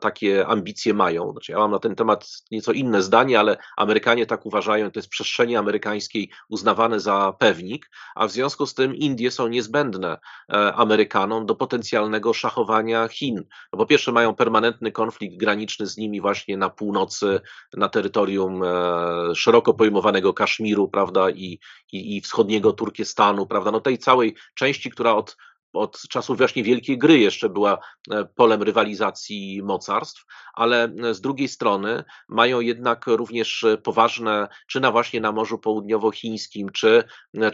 [0.00, 1.32] takie ambicje mają.
[1.32, 5.08] Znaczy, ja mam na ten temat nieco inne zdanie, ale Amerykanie tak uważają, to jest
[5.08, 10.18] przestrzeni amerykańskiej uznawane za pewnik, a w związku z tym Indie są niezbędne
[10.52, 13.44] e, Amerykanom do potencjalnego szachowania Chin.
[13.72, 17.40] No po pierwsze mają permanentny konflikt graniczny z nimi właśnie na północy,
[17.74, 21.58] na terytorium e, szeroko pojmowanego Kaszmiru, prawda, i,
[21.92, 25.36] i, i wschodniego Turkestanu, prawda, no tej całej części, która od
[25.76, 27.78] od czasów właśnie Wielkiej Gry jeszcze była
[28.10, 30.24] e, polem rywalizacji mocarstw,
[30.54, 35.58] ale e, z drugiej strony mają jednak również e, poważne, czy na właśnie na Morzu
[35.58, 37.04] Południowochińskim, czy,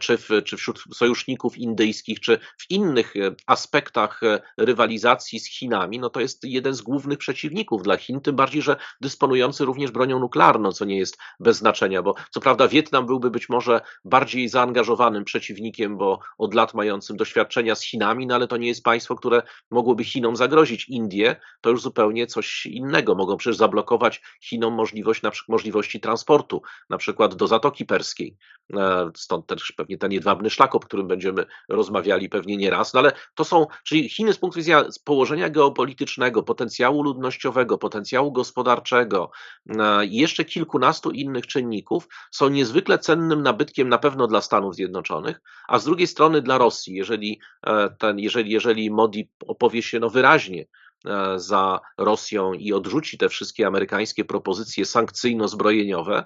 [0.01, 3.15] czy, w, czy wśród sojuszników indyjskich, czy w innych
[3.47, 4.21] aspektach
[4.59, 8.77] rywalizacji z Chinami, no to jest jeden z głównych przeciwników dla Chin, tym bardziej, że
[9.01, 13.49] dysponujący również bronią nuklearną, co nie jest bez znaczenia, bo co prawda Wietnam byłby być
[13.49, 18.69] może bardziej zaangażowanym przeciwnikiem, bo od lat mającym doświadczenia z Chinami, no ale to nie
[18.69, 20.89] jest państwo, które mogłoby Chinom zagrozić.
[20.89, 23.15] Indie to już zupełnie coś innego.
[23.15, 28.37] Mogą przecież zablokować Chinom możliwość, na przykład, możliwości transportu, na przykład do Zatoki Perskiej.
[28.77, 32.95] E, Stąd też pewnie ten jedwabny szlak, o którym będziemy rozmawiali pewnie nie raz.
[32.95, 39.31] No ale to są, czyli Chiny z punktu widzenia położenia geopolitycznego, potencjału ludnościowego, potencjału gospodarczego
[39.69, 45.41] e, i jeszcze kilkunastu innych czynników są niezwykle cennym nabytkiem na pewno dla Stanów Zjednoczonych,
[45.69, 50.11] a z drugiej strony dla Rosji, jeżeli, e, ten, jeżeli, jeżeli Modi opowie się no
[50.11, 50.67] wyraźnie
[51.07, 56.25] e, za Rosją i odrzuci te wszystkie amerykańskie propozycje sankcyjno-zbrojeniowe,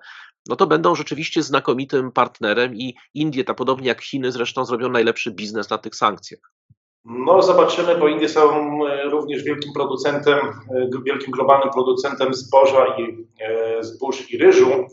[0.49, 5.31] no to będą rzeczywiście znakomitym partnerem i Indie, tak podobnie jak Chiny zresztą, zrobią najlepszy
[5.31, 6.41] biznes na tych sankcjach.
[7.05, 13.27] No zobaczymy, bo Indie są e, również wielkim producentem, e, wielkim globalnym producentem zboża i
[13.81, 14.87] zbóż i ryżu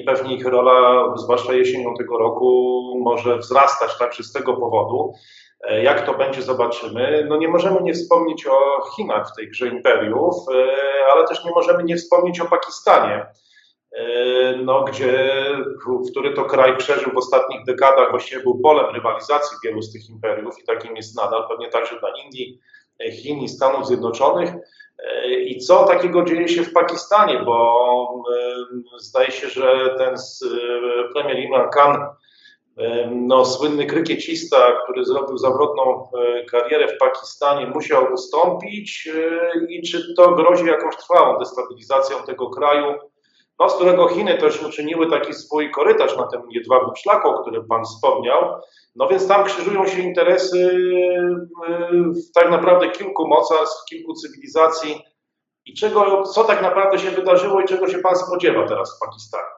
[0.00, 5.12] i pewnie ich rola, zwłaszcza jesienią tego roku, może wzrastać także z tego powodu.
[5.60, 7.26] E, Jak to będzie, zobaczymy.
[7.28, 10.72] No nie możemy nie wspomnieć o Chinach w tej grze imperiów, e,
[11.12, 13.26] ale też nie możemy nie wspomnieć o Pakistanie,
[13.92, 15.32] e, no, gdzie,
[16.10, 20.58] który to kraj przeżył w ostatnich dekadach, właściwie był polem rywalizacji wielu z tych imperiów
[20.62, 22.60] i takim jest nadal, pewnie także dla Indii,
[23.22, 24.50] Chin i Stanów Zjednoczonych.
[25.40, 28.24] I co takiego dzieje się w Pakistanie, bo
[28.98, 30.14] zdaje się, że ten
[31.14, 32.06] premier Imran Khan
[33.10, 40.14] no, słynny krykiecista, który zrobił zawrotną e, karierę w Pakistanie, musiał ustąpić e, i czy
[40.14, 42.94] to grozi jakąś trwałą destabilizacją tego kraju,
[43.58, 47.66] no, z którego Chiny też uczyniły taki swój korytarz na tym jedwabnym szlaku, o którym
[47.66, 48.60] Pan wspomniał.
[48.96, 50.78] No więc tam krzyżują się interesy
[51.68, 55.04] e, tak naprawdę kilku mocarstw, kilku cywilizacji.
[55.66, 59.57] I czego, co tak naprawdę się wydarzyło i czego się Pan spodziewa teraz w Pakistanie?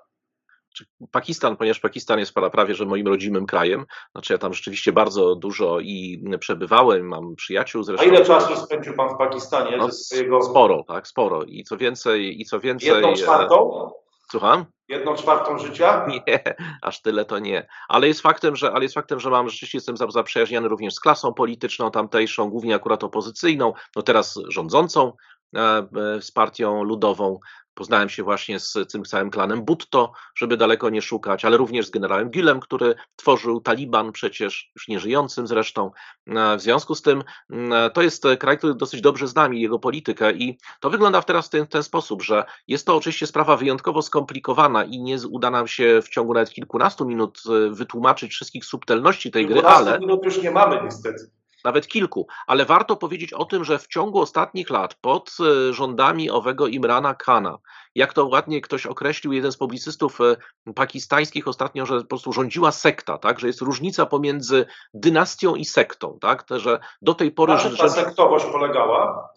[0.75, 3.87] Czy Pakistan, ponieważ Pakistan jest pra- prawie że moim rodzimym krajem.
[4.13, 8.07] Znaczy ja tam rzeczywiście bardzo dużo i przebywałem, mam przyjaciół A zresztą.
[8.07, 10.43] ile czasu spędził Pan w Pakistanie No, swojego...
[10.43, 11.43] Sporo, tak, sporo.
[11.43, 12.89] I co więcej, i co więcej.
[12.89, 13.91] Jedną e, czwartą?
[14.31, 14.65] Słucham?
[14.89, 16.07] Jedną czwartą życia?
[16.09, 16.23] Nie,
[16.83, 17.67] aż tyle to nie.
[17.89, 21.01] Ale jest faktem, że, ale jest faktem, że mam rzeczywiście jestem za- zaprzyjaźniony również z
[21.01, 25.13] klasą polityczną tamtejszą, głównie akurat opozycyjną, no teraz rządzącą
[25.57, 25.87] e, e,
[26.23, 27.39] z partią ludową.
[27.75, 31.91] Poznałem się właśnie z tym całym klanem Butto, żeby daleko nie szukać, ale również z
[31.91, 35.91] generałem Gülem, który tworzył Taliban przecież, już nieżyjącym zresztą.
[36.27, 39.79] E, W związku z tym mm, to jest kraj, który dosyć dobrze zna mi jego
[39.79, 44.03] politykę i to wygląda teraz w ten, ten sposób, że jest to oczywiście sprawa wyjątkowo
[44.03, 49.31] skomplikowana i nie uda nam się w ciągu nawet kilkunastu minut e, wytłumaczyć wszystkich subtelności
[49.31, 51.40] tej gry, 12 ale minut już nie mamy niestety.
[51.65, 56.31] Nawet kilku, ale warto powiedzieć o tym, że w ciągu ostatnich lat pod e, rządami
[56.31, 57.59] owego Imrana Khana,
[57.95, 60.37] jak to ładnie ktoś określił, jeden z publicystów e,
[60.75, 66.19] pakistańskich ostatnio, że po prostu rządziła sekta, tak, że jest różnica pomiędzy dynastią i sektą,
[66.21, 69.29] tak, że do tej pory że, ta sektowość polegała?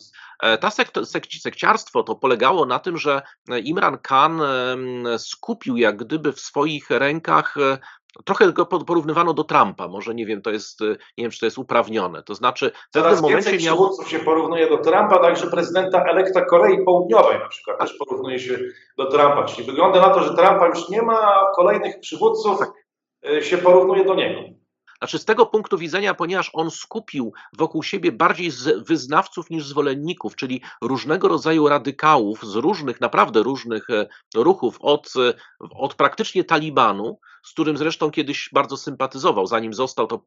[0.43, 3.21] E, Ta sekt, sek, sekciarstwo to polegało na tym, że
[3.63, 4.41] Imran Khan
[5.17, 7.55] skupił jak gdyby w swoich rękach
[8.25, 11.39] Trochę go po- porównywano do Trumpa, może nie wiem, to jest, e, nie wiem, czy
[11.39, 12.23] to jest uprawnione.
[12.23, 13.75] To znaczy, w pewnym Coraz momencie więcej miał.
[13.75, 18.59] przywódców się porównuje do Trumpa, także prezydenta elekta Korei Południowej na przykład też porównuje się
[18.97, 19.43] do Trumpa.
[19.43, 22.59] Czyli wygląda na to, że Trumpa już nie ma, a kolejnych przywódców
[23.29, 24.41] y, się porównuje do niego.
[24.97, 30.35] Znaczy, z tego punktu widzenia, ponieważ on skupił wokół siebie bardziej z wyznawców niż zwolenników,
[30.35, 34.05] czyli różnego rodzaju radykałów z różnych, naprawdę różnych e,
[34.35, 35.33] ruchów, od, e,
[35.75, 39.47] od praktycznie Talibanu, z którym zresztą kiedyś bardzo sympatyzował.
[39.47, 40.25] Zanim został, to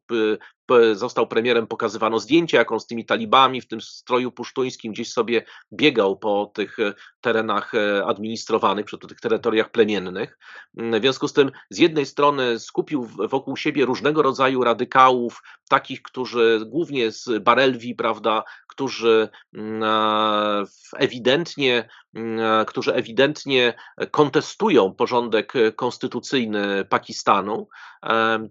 [0.65, 5.11] p- został premierem, pokazywano zdjęcia, jak on z tymi talibami w tym stroju pusztuńskim gdzieś
[5.11, 10.37] sobie biegał po tych e, terenach e, administrowanych, przy tych terytoriach plemiennych.
[10.77, 16.01] Mm, W związku z tym, z jednej strony skupił wokół siebie różnego rodzaju radykałów, takich,
[16.01, 18.43] którzy głównie z Barelwi, prawda,
[18.77, 20.63] którzy mm, e,
[20.97, 23.73] ewidentnie, mm, e, którzy ewidentnie
[24.11, 27.67] kontestują porządek e, konstytucyjny Pakistanu.
[28.03, 28.49] Mm,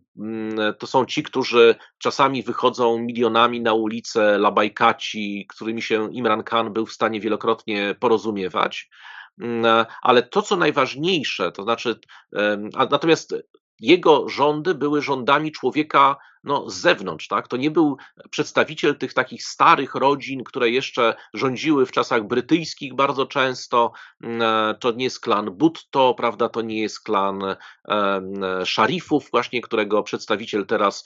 [0.79, 6.87] To są ci, którzy czasami wychodzą milionami na ulice Labajkaci, którymi się Imran Khan był
[6.87, 8.91] w stanie wielokrotnie porozumiewać.
[10.03, 12.01] Ale to, co najważniejsze, to znaczy,
[12.91, 13.35] natomiast
[13.81, 16.17] jego rządy były rządami człowieka
[16.47, 17.49] no, z zewnątrz, tak?
[17.49, 17.97] To nie był
[18.31, 23.93] przedstawiciel tych takich starych rodzin, które jeszcze rządziły w czasach brytyjskich bardzo często.
[24.23, 24.41] Mm,
[24.81, 26.49] To nie jest klan Butto, prawda?
[26.49, 27.43] To nie jest klan
[27.89, 28.35] em,
[28.65, 31.05] szarifów, właśnie, którego przedstawiciel teraz,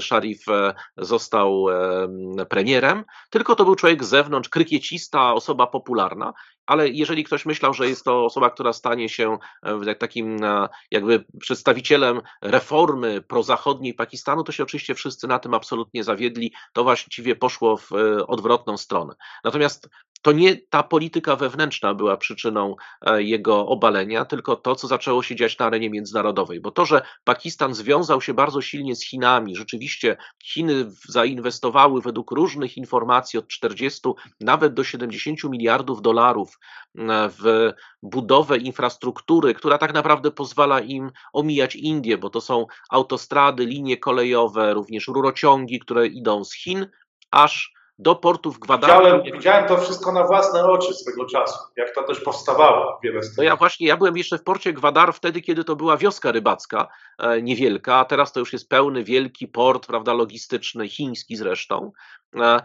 [0.00, 6.32] Sharif, e, został em, premierem, tylko to był człowiek z zewnątrz, krykiecista, osoba popularna.
[6.66, 11.24] Ale jeżeli ktoś myślał, że jest to osoba, która stanie się e, takim e, jakby
[11.40, 16.52] przedstawicielem reformy prozachodniej Pakistanu, to się oczywiście wszyscy na tym absolutnie zawiedli.
[16.72, 19.14] To właściwie poszło w e, odwrotną stronę.
[19.44, 19.88] Natomiast
[20.22, 25.36] to nie ta polityka wewnętrzna była przyczyną e, jego obalenia, tylko to, co zaczęło się
[25.36, 26.60] dziać na arenie międzynarodowej.
[26.60, 32.76] Bo to, że Pakistan związał się bardzo silnie z Chinami, rzeczywiście Chiny zainwestowały według różnych
[32.76, 34.00] informacji od 40
[34.40, 36.58] nawet do 70 miliardów dolarów
[36.98, 43.66] e, w budowę infrastruktury, która tak naprawdę pozwala im omijać Indię, bo to są autostrady,
[43.66, 46.86] linie kolejowe, również rurociągi, które idą z Chin
[47.30, 48.90] aż do portów Gwadar.
[48.90, 53.36] Widziałem, widziałem to wszystko na własne oczy swego czasu, jak to też powstawało, wiele z
[53.36, 56.88] No ja właśnie, ja byłem jeszcze w porcie Gwadar wtedy, kiedy to była wioska rybacka,
[57.18, 61.92] e, niewielka, a teraz to już jest pełny, wielki port, prawda, logistyczny, chiński zresztą.
[62.36, 62.60] E,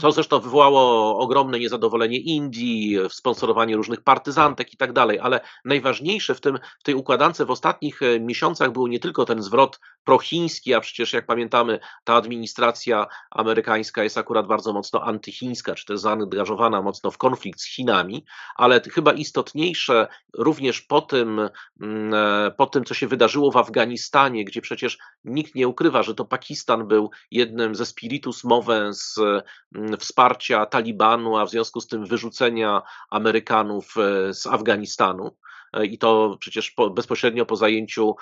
[0.00, 6.40] Co zresztą wywołało ogromne niezadowolenie Indii, sponsorowanie różnych partyzantek i tak dalej, ale najważniejsze w,
[6.40, 10.80] tym, w tej układance w ostatnich e, miesiącach był nie tylko ten zwrot prochiński, a
[10.80, 17.10] przecież jak pamiętamy, ta administracja amerykańska jest akurat bardzo mocno antychińska, czy też zaangażowana mocno
[17.10, 18.24] w konflikt z Chinami,
[18.56, 21.48] ale chyba istotniejsze również po tym,
[21.80, 26.14] mm, e, po tym, co się wydarzyło w Afganistanie, gdzie przecież nikt nie ukrywa, że
[26.14, 32.82] to Pakistan był jednym ze spiritus mm, wsparcia Talibanu, a w związku z tym wyrzucenia
[33.10, 35.36] Amerykanów e, z Afganistanu.
[35.74, 38.16] E, I to przecież po, bezpośrednio po zajęciu,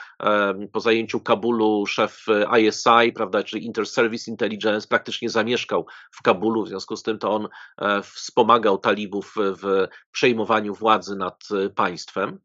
[0.72, 6.68] po zajęciu Kabulu szef e, ISI, prawda, czyli Inter-Service Intelligence, praktycznie zamieszkał w Kabulu, w
[6.68, 7.48] związku z tym to on
[7.78, 12.38] e, wspomagał talibów w przejmowaniu władzy nad e, państwem.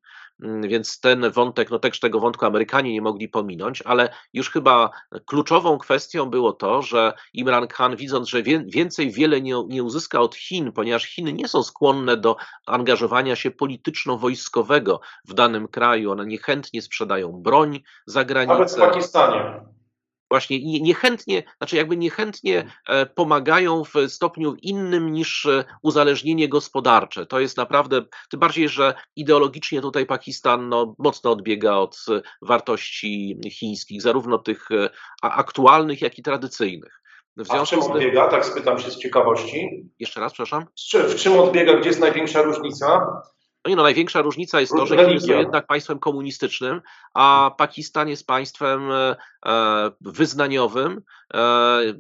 [0.44, 4.90] Mm, Więc ten wątek, no też tego wątku Amerykanie nie mogli pominąć, ale już chyba
[5.26, 10.36] kluczową kwestią było to, że Imran Khan, widząc, że więcej wiele nie, nie uzyska od
[10.36, 12.36] Chin, ponieważ Chiny nie są skłonne do
[12.66, 18.80] angażowania się polityczno-wojskowego w danym kraju, one niechętnie sprzedają broń za Nawet w granicę.
[18.80, 19.76] Pakistanie.
[20.30, 27.25] Właśnie nie- niechętnie, znaczy jakby niechętnie e, pomagają w stopniu innym niż e, uzależnienie gospodarcze.
[27.25, 28.01] To jest naprawdę,
[28.32, 34.67] tym bardziej, że ideologicznie tutaj Pakistan no, mocno odbiega od e, wartości chińskich, zarówno tych
[35.21, 37.01] aktualnych, jak i tradycyjnych.
[37.38, 38.28] W A w czym odbiega?
[38.28, 39.69] Tak spytam się z ciekawości.
[39.99, 40.65] jeszcze raz, przepraszam.
[40.93, 41.73] W czym odbiega?
[41.73, 43.07] Gdzie jest największa różnica?
[43.68, 44.97] No nie, no największa różnica jest to, że.
[44.97, 46.82] Chiny są jednak państwem komunistycznym,
[47.13, 49.15] a Pakistan jest państwem e,
[49.45, 51.01] e, wyznaniowym,
[51.34, 51.39] e,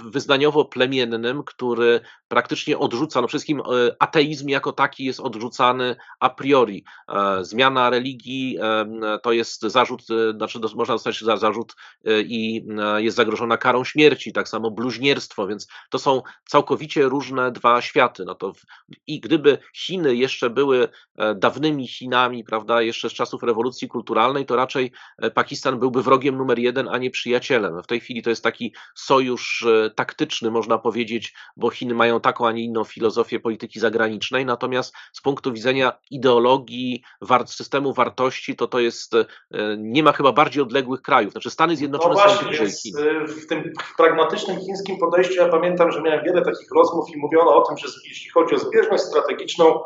[0.03, 3.63] wyznaniowo-plemiennym, który praktycznie odrzuca, no wszystkim e,
[3.99, 6.83] ateizm jako taki jest odrzucany a priori.
[7.09, 8.57] E, Zmiana religii
[9.23, 11.75] to jest zarzut, e, znaczy dos- można dostać za zarzut
[12.25, 12.65] i
[12.97, 18.25] jest zagrożona karą śmierci, tak samo bluźnierstwo, więc to są całkowicie różne dwa światy.
[18.25, 18.51] No to
[19.07, 20.87] I gdyby Chiny jeszcze były
[21.35, 24.91] dawnymi Chinami, prawda, jeszcze z czasów rewolucji kulturalnej, to raczej
[25.33, 27.83] Pakistan byłby wrogiem numer jeden, a nie przyjacielem.
[27.83, 29.65] W tej chwili to jest taki sojusz
[29.95, 35.21] taktyczny, można powiedzieć, bo Chiny mają taką, a nie inną filozofię polityki zagranicznej, natomiast z
[35.21, 39.25] punktu widzenia ideologii, war- systemu wartości, to to jest, e,
[39.77, 41.31] nie ma chyba bardziej odległych krajów.
[41.31, 42.97] Znaczy Stany No Zjednoczone są właśnie, bliżej więc Chin.
[42.97, 47.55] y, w tym pragmatycznym chińskim podejściu ja pamiętam, że miałem wiele takich rozmów i mówiono
[47.55, 49.79] o tym, że jeśli chodzi o zbieżność strategiczną,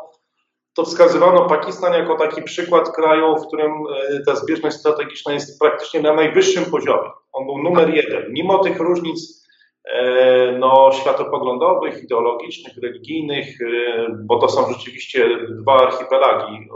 [0.74, 6.00] to wskazywano Pakistan jako taki przykład kraju, w którym y, ta zbieżność strategiczna jest praktycznie
[6.00, 7.10] na najwyższym poziomie.
[7.32, 8.32] On był numer jeden.
[8.32, 9.51] Mimo tych różnic e,
[10.58, 13.66] no, światopoglądowych, ideologicznych, religijnych, y,
[14.24, 16.68] bo to są rzeczywiście dwa archipelagi,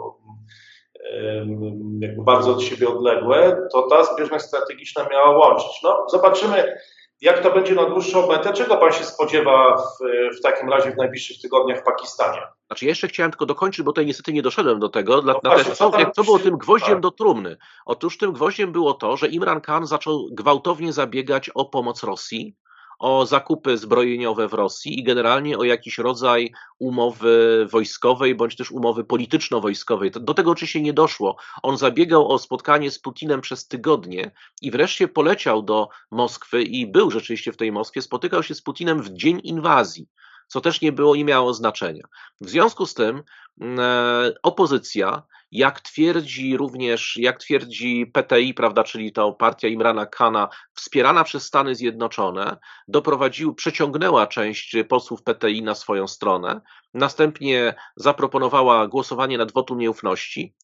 [2.00, 5.82] jakby bardzo od siebie odległe, to ta zbieżność strategiczna miała łączyć.
[5.82, 6.78] No, zobaczymy,
[7.20, 8.52] jak to będzie na dłuższą metę.
[8.52, 10.04] Czego pan się spodziewa w,
[10.38, 12.42] w takim razie w najbliższych tygodniach w Pakistanie?
[12.66, 15.22] Znaczy, ja jeszcze chciałem tylko dokończyć, bo tutaj niestety nie doszedłem do tego.
[15.22, 17.00] Dla, No właśnie, co tam co było tym gwoździem tak.
[17.00, 17.56] do trumny?
[17.86, 22.56] Otóż tym gwoździem było to, że Imran Khan zaczął gwałtownie zabiegać o pomoc Rosji,
[22.98, 29.04] o zakupy zbrojeniowe w Rosji i generalnie o jakiś rodzaj umowy wojskowej bądź też umowy
[29.04, 30.10] polityczno-wojskowej.
[30.10, 31.36] Do tego oczywiście nie doszło.
[31.62, 34.30] On zabiegał o spotkanie z Putinem przez tygodnie
[34.62, 39.02] i wreszcie poleciał do Moskwy i był rzeczywiście w tej Moskwie, spotykał się z Putinem
[39.02, 40.08] w dzień inwazji
[40.46, 42.04] co też nie było, nie miało znaczenia.
[42.40, 43.22] W związku z tym
[43.60, 50.48] mm, e, opozycja, jak twierdzi również, jak twierdzi PTI, prawda, czyli to partia Imrana Khana,
[50.74, 52.56] wspierana przez Stany Zjednoczone,
[52.88, 56.60] doprowadził, przeciągnęła część posłów PTI na swoją stronę,
[56.94, 60.54] następnie zaproponowała głosowanie nad wotum nieufności.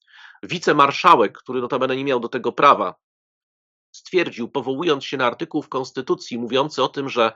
[0.42, 2.94] Wicemarszałek, który notabene nie miał do tego prawa,
[3.92, 7.32] stwierdził, powołując się na artykuł w Konstytucji mówiący o tym, że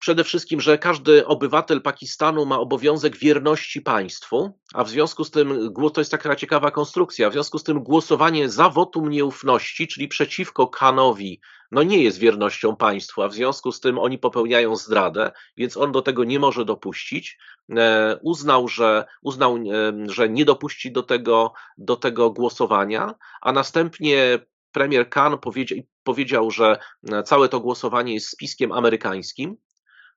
[0.00, 5.74] przede wszystkim, że każdy obywatel Pakistanu ma obowiązek wierności państwu, a w związku z tym,
[5.94, 10.68] to jest taka ciekawa konstrukcja, w związku z tym głosowanie za wotum nieufności, czyli przeciwko
[10.68, 11.40] Khanowi,
[11.70, 15.92] no nie jest wiernością państwu, a w związku z tym oni popełniają zdradę, więc on
[15.92, 17.38] do tego nie może dopuścić.
[17.76, 19.60] E, Uznał, że, uznał, e,
[20.08, 24.38] że nie dopuści do tego, do tego głosowania, a następnie
[24.72, 26.78] premier Khan powiedział, powiedział, że
[27.12, 29.56] e, całe to głosowanie jest spiskiem amerykańskim,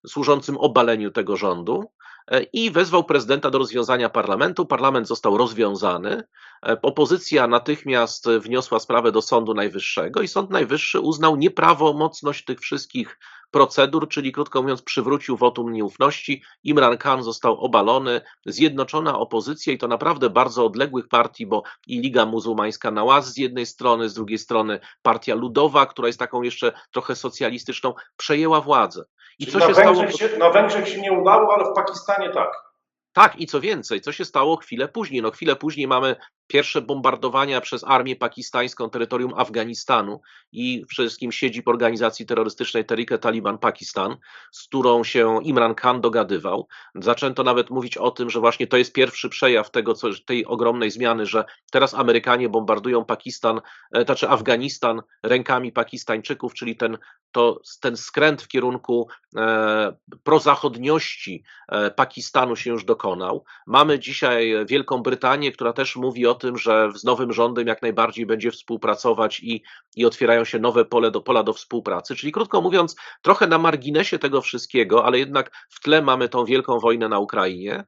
[0.07, 1.91] służącym obaleniu tego rządu
[2.27, 4.65] e, i wezwał prezydenta do rozwiązania parlamentu.
[4.65, 6.23] Parlament został rozwiązany.
[6.65, 13.19] E, Opozycja natychmiast wniosła sprawę do Sądu Najwyższego i Sąd Najwyższy uznał nieprawomocność tych wszystkich
[13.53, 16.43] procedur, czyli krótko mówiąc przywrócił wotum nieufności.
[16.63, 18.21] Imran Khan został obalony.
[18.45, 23.65] Zjednoczona opozycja i to naprawdę bardzo odległych partii, bo i Liga Muzułmańska Nawaz z jednej
[23.65, 29.03] strony, z drugiej strony Partia Ludowa, która jest taką jeszcze trochę socjalistyczną, przejęła władzę.
[29.39, 29.95] I Czyli co się stało?
[29.95, 32.73] Węgrzech się, na Węgrzech się nie udało, ale w Pakistanie tak.
[33.13, 35.21] Tak, i co więcej, co się stało chwilę później?
[35.21, 36.15] No chwilę później mamy
[36.47, 40.21] pierwsze bombardowania przez armię pakistańską terytorium Afganistanu
[40.51, 44.17] i wszystkim siedzib organizacji terrorystycznej Tehrik Taliban Pakistan,
[44.51, 46.67] z którą się Imran Khan dogadywał.
[46.95, 50.91] Zaczęto nawet mówić o tym, że właśnie to jest pierwszy przejaw tego, co, tej ogromnej
[50.91, 53.61] zmiany, że teraz Amerykanie bombardują Pakistan,
[53.95, 56.97] e, znaczy Afganistan rękami Pakistańczyków, czyli ten,
[57.31, 63.43] to, ten skręt w kierunku e, prozachodniości e, Pakistanu się już dokonał.
[63.67, 68.25] Mamy dzisiaj Wielką Brytanię, która też mówi o tym, że z nowym rządem jak najbardziej
[68.25, 69.63] będzie współpracować i,
[69.95, 72.15] i otwierają się nowe pole do, pola do współpracy.
[72.15, 76.79] Czyli krótko mówiąc, trochę na marginesie tego wszystkiego, ale jednak w tle mamy tą wielką
[76.79, 77.83] wojnę na Ukrainie.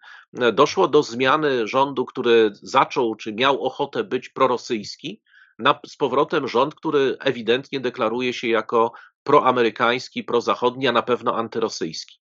[0.54, 5.22] Doszło do zmiany rządu, który zaczął, czy miał ochotę być prorosyjski,
[5.60, 8.92] na, z powrotem rząd, który ewidentnie deklaruje się jako
[9.24, 12.25] proamerykański, prozachodni, a na pewno antyrosyjski.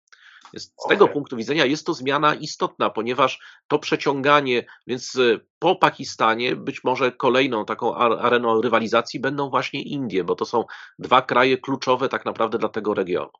[0.58, 1.14] Z tego Okej.
[1.14, 7.12] punktu widzenia jest to zmiana istotna, ponieważ to przeciąganie, więc y, po Pakistanie być może
[7.12, 10.64] kolejną taką ar- areną rywalizacji będą właśnie Indie, bo to są
[11.00, 13.32] dwa kraje kluczowe tak naprawdę dla tego regionu.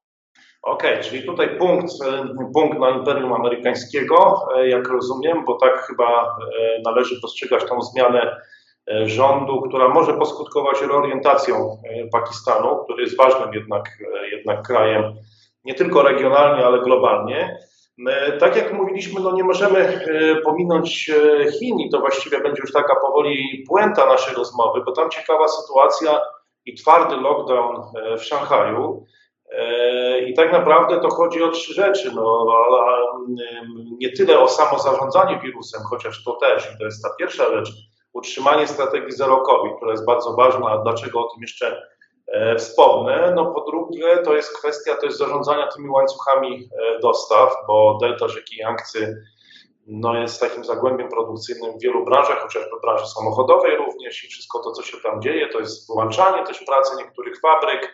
[0.62, 6.24] Okej, czyli tutaj punkt, e, punkt na Imperium Amerykańskiego, e, jak rozumiem, bo tak chyba
[6.24, 8.36] e, należy postrzegać tą zmianę
[8.88, 11.78] e, rządu, która może poskutkować reorientacją
[12.12, 13.90] Pakistanu, który jest ważnym jednak,
[14.32, 15.04] jednak krajem
[15.66, 17.60] nie tylko regionalnie, ale globalnie.
[18.08, 22.62] E, tak jak mówiliśmy, no nie możemy e, pominąć e, Chin i to właściwie będzie
[22.62, 26.22] już taka powoli puenta naszej rozmowy, bo tam ciekawa sytuacja
[26.66, 27.82] i twardy lockdown
[28.18, 29.06] w Szanghaju.
[30.28, 32.12] I tak naprawdę to chodzi o trzy rzeczy.
[32.16, 32.46] No,
[34.00, 37.70] nie tyle o samo zarządzanie wirusem, chociaż to też, i to jest ta pierwsza rzecz,
[38.14, 40.78] utrzymanie strategii zero COVID, która jest bardzo ważna.
[40.78, 41.82] Dlaczego o tym jeszcze
[42.58, 43.34] wspomnę.
[43.36, 48.56] No po drugie, to jest kwestia też zarządzania tymi łańcuchami e, dostaw, bo delta rzeki
[48.56, 49.16] Yangtze
[49.88, 54.72] no jest takim zagłębiem produkcyjnym w wielu branżach, chociażby branży samochodowej również i wszystko to,
[54.72, 57.94] co się tam dzieje, to jest wyłączanie też pracy niektórych fabryk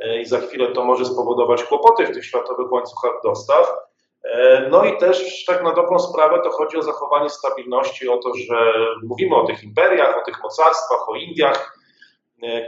[0.00, 3.74] e, i za chwilę to może spowodować kłopoty w tych światowych łańcuchach dostaw.
[4.70, 8.72] No i też tak na dobrą sprawę to chodzi o zachowanie stabilności, o to, że
[9.02, 11.81] mówimy o tych imperiach, o tych mocarstwach, o Indiach, E,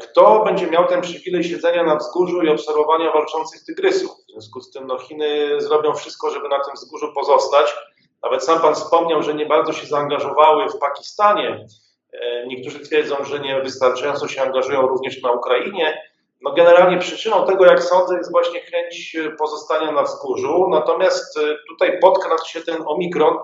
[0.02, 4.10] kto będzie miał ten przywilej siedzenia na wzgórzu i obserwowania walczących tygrysów?
[4.10, 7.74] W związku z tym no, Chiny zrobią wszystko, żeby na tym wzgórzu pozostać.
[8.22, 11.66] Nawet sam Pan wspomniał, że nie bardzo się zaangażowały w Pakistanie.
[12.12, 16.02] E, niektórzy twierdzą, że nie wystarczająco się angażują również na Ukrainie.
[16.42, 20.68] No generalnie przyczyną tego, jak sądzę, jest właśnie chęć pozostania na wzgórzu.
[20.70, 23.36] Natomiast e, tutaj podkradł się ten omikron,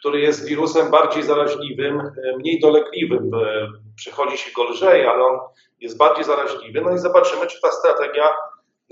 [0.00, 3.30] który jest wirusem bardziej zaraźliwym, mniej dolegliwym.
[3.96, 5.38] Przychodzi się go lżej, ale on
[5.80, 6.80] jest bardziej zaraźliwy.
[6.80, 8.34] No i zobaczymy, czy ta strategia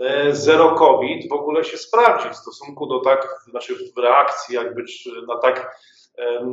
[0.00, 4.84] e, zero COVID w ogóle się sprawdzi w stosunku do tak, znaczy w reakcji jakby
[5.28, 5.76] na tak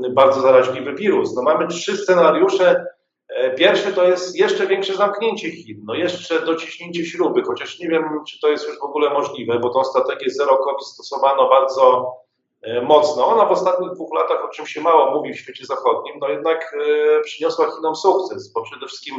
[0.09, 1.35] bardzo zaraźliwy wirus.
[1.35, 2.85] No mamy trzy scenariusze.
[3.29, 8.03] E, pierwszy to jest jeszcze większe zamknięcie Chin, no jeszcze dociśnięcie śruby, chociaż nie wiem,
[8.27, 12.15] czy to jest już w ogóle możliwe, bo tą strategię zero COVID stosowano bardzo
[12.61, 13.27] e, mocno.
[13.27, 16.75] Ona w ostatnich dwóch latach, o czym się mało mówi w świecie zachodnim, no jednak
[17.23, 19.15] przyniosła Chinom sukces, bo przede wszystkim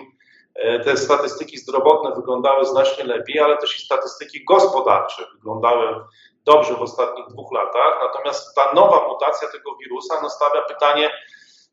[0.84, 6.04] te statystyki zdrowotne wyglądały znacznie lepiej, ale też i statystyki gospodarcze wyglądały
[6.44, 7.98] dobrze w ostatnich dwóch latach.
[8.02, 11.10] Natomiast ta nowa mutacja tego wirusa nastawia pytanie,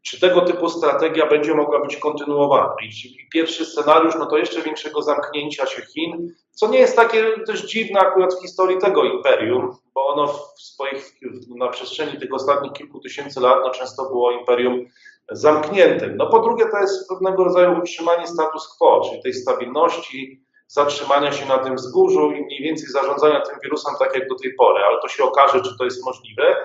[0.01, 2.75] czy tego typu strategia będzie mogła być kontynuowana.
[2.81, 7.61] I pierwszy scenariusz, no to jeszcze większego zamknięcia się Chin, co nie jest takie też
[7.61, 11.13] dziwne akurat w historii tego imperium, bo ono w swoich,
[11.57, 14.85] na przestrzeni tych ostatnich kilku tysięcy lat no często było imperium
[15.31, 16.17] zamkniętym.
[16.17, 21.45] No po drugie, to jest pewnego rodzaju utrzymanie status quo, czyli tej stabilności, zatrzymania się
[21.45, 25.01] na tym wzgórzu i mniej więcej zarządzania tym wirusem tak jak do tej pory, ale
[25.01, 26.55] to się okaże, czy to jest możliwe.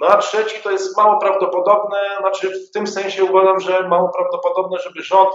[0.00, 4.78] No a trzeci to jest mało prawdopodobne, znaczy w tym sensie uważam, że mało prawdopodobne,
[4.78, 5.30] żeby rząd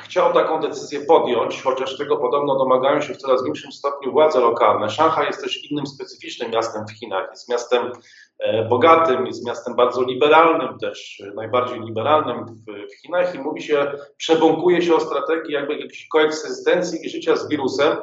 [0.00, 4.90] chciał taką decyzję podjąć, chociaż tego podobno domagają się w coraz większym stopniu władze lokalne.
[4.90, 7.30] Szanghaj jest też innym specyficznym miastem w Chinach.
[7.30, 7.92] Jest miastem
[8.38, 14.82] e, bogatym, jest miastem bardzo liberalnym, też najbardziej liberalnym w, Chinach i mówi się, przebąkuje
[14.82, 17.96] się o strategii jakby jakiejś koegzystencji i życia z wirusem.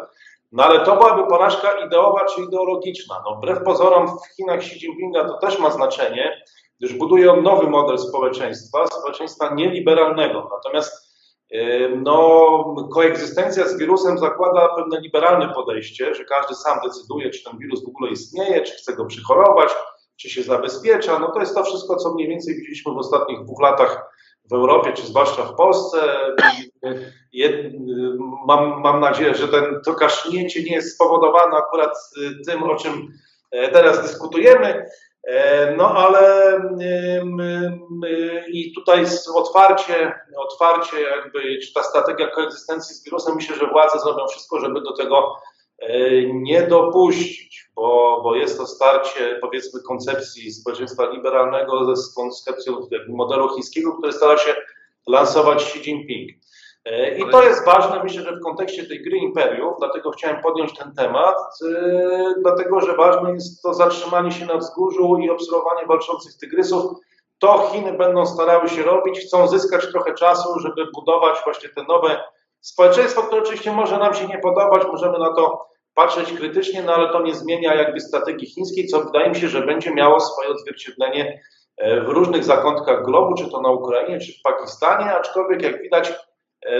[0.52, 3.24] No ale to byłaby porażka ideowa czy ideologiczna.
[3.26, 6.42] No, wbrew pozorom w Chinach Xi Jinpinga to też ma znaczenie,
[6.80, 10.50] gdyż buduje on nowy model społeczeństwa, społeczeństwa nieliberalnego.
[10.52, 11.09] Natomiast
[11.98, 17.86] no, koegzystencja z wirusem zakłada pewne liberalne podejście, że każdy sam decyduje, czy ten wirus
[17.86, 19.70] w ogóle istnieje, czy chce go przychorować,
[20.18, 21.20] czy się zabezpiecza.
[21.20, 24.10] No to jest to wszystko, co mniej więcej widzieliśmy w ostatnich dwóch latach
[24.50, 25.98] w Europie, czy zwłaszcza w Polsce.
[28.48, 31.98] Mam, mam nadzieję, że ten, to kasznięcie nie jest spowodowane akurat
[32.48, 33.08] tym, o czym
[33.52, 34.86] e, teraz dyskutujemy.
[35.30, 36.54] E, no ale
[38.54, 39.06] i tutaj
[39.36, 44.82] otwarcie, otwarcie jakby, czy ta strategia koegzystencji z wirusem, myślę, że władze zrobią wszystko, żeby
[44.82, 45.36] do tego
[45.80, 53.56] e, nie dopuścić, bo, bo jest to starcie powiedzmy koncepcji społeczeństwa liberalnego ze koncepcją modelu
[53.56, 54.56] chińskiego, który stara się
[55.08, 56.32] lansować Xi Jinping.
[56.90, 60.78] E, I to jest ważne, myślę, że w kontekście tej gry imperiów, dlatego chciałem podjąć
[60.78, 61.36] ten temat,
[61.76, 66.92] e, dlatego że ważne jest to zatrzymanie się na wzgórzu i obserwowanie walczących tygrysów.
[67.40, 72.24] To Chiny będą starały się robić, chcą zyskać trochę czasu, żeby budować właśnie te nowe
[72.62, 77.10] społeczeństwo, które oczywiście może nam się nie podobać, możemy na to patrzeć krytycznie, no ale
[77.10, 81.42] to nie zmienia jakby strategii chińskiej, co wydaje mi się, że będzie miało swoje odzwierciedlenie
[81.78, 86.14] e, w różnych zakątkach globu, czy to na Ukrainie, czy w Pakistanie, aczkolwiek jak widać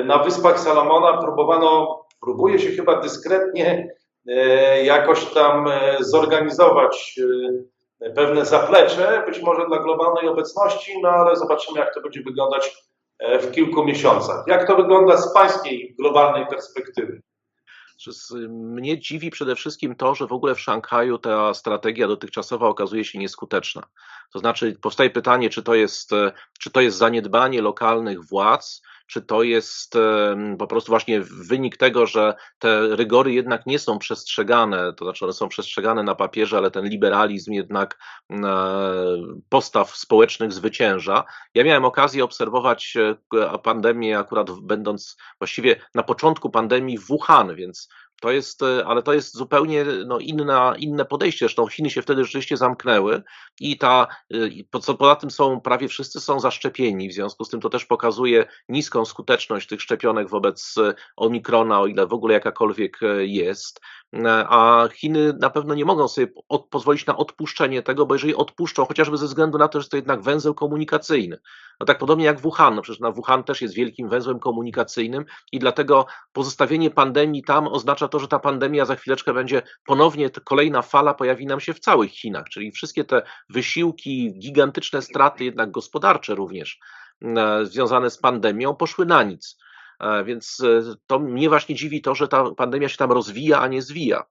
[0.06, 3.96] na Wyspach Salomona próbowano, próbuje się chyba dyskretnie
[4.28, 7.20] e, jakoś tam e, zorganizować
[8.16, 12.90] pewne zaplecze, być może dla globalnej obecności, no ale zobaczymy, jak to będzie wyglądać
[13.42, 14.44] w kilku miesiącach.
[14.48, 17.22] Jak to wygląda z pańskiej globalnej perspektywy?
[18.50, 23.20] Mnie dziwi przede wszystkim to, że w ogóle w Szanghaju ta strategia dotychczasowa okazuje się
[23.20, 23.84] nieskuteczna.
[24.34, 26.12] To znaczy, powstaje pytanie, czy to jest,
[26.60, 29.94] czy to jest zaniedbanie lokalnych władz, czy to jest
[30.60, 35.34] po prostu właśnie wynik tego, że te rygory jednak nie są przestrzegane, to znaczy one
[35.34, 37.98] są przestrzegane na papierze, ale ten liberalizm jednak
[38.32, 38.36] e,
[39.50, 41.24] postaw społecznych zwycięża.
[41.54, 47.90] Ja miałem okazję obserwować e, pandemię akurat będąc właściwie na początku pandemii w Wuhan, więc
[48.22, 51.46] to jest, e, ale to jest zupełnie no, inna, inne podejście.
[51.46, 53.24] Zresztą Chiny się wtedy rzeczywiście zamknęły
[53.60, 54.08] i ta,
[54.74, 57.86] e, co poza tym są prawie wszyscy są zaszczepieni, w związku z tym to też
[57.86, 63.82] pokazuje niską skuteczność tych szczepionek wobec e, omikrona, o ile w ogóle jakakolwiek jest.
[64.14, 66.28] E, A Chiny na pewno nie mogą sobie
[66.70, 70.22] pozwolić na odpuszczenie tego, bo jeżeli odpuszczą, chociażby ze względu na to, że to jednak
[70.22, 71.40] węzeł komunikacyjny,
[71.80, 75.60] no tak podobnie jak Wuhan, no przecież na Wuhan też jest wielkim węzłem komunikacyjnym i
[75.60, 81.14] dlatego pozostawienie pandemii tam oznacza to, że ta pandemia za chwileczkę będzie ponownie, kolejna fala
[81.14, 86.80] pojawi nam się w całych Chinach, czyli wszystkie te wysiłki, gigantyczne straty jednak gospodarcze również
[87.22, 89.58] e, związane z pandemią poszły na nic.
[90.00, 93.68] E, Więc e, to mnie właśnie dziwi to, że ta pandemia się tam rozwija, a
[93.68, 94.24] nie zwija.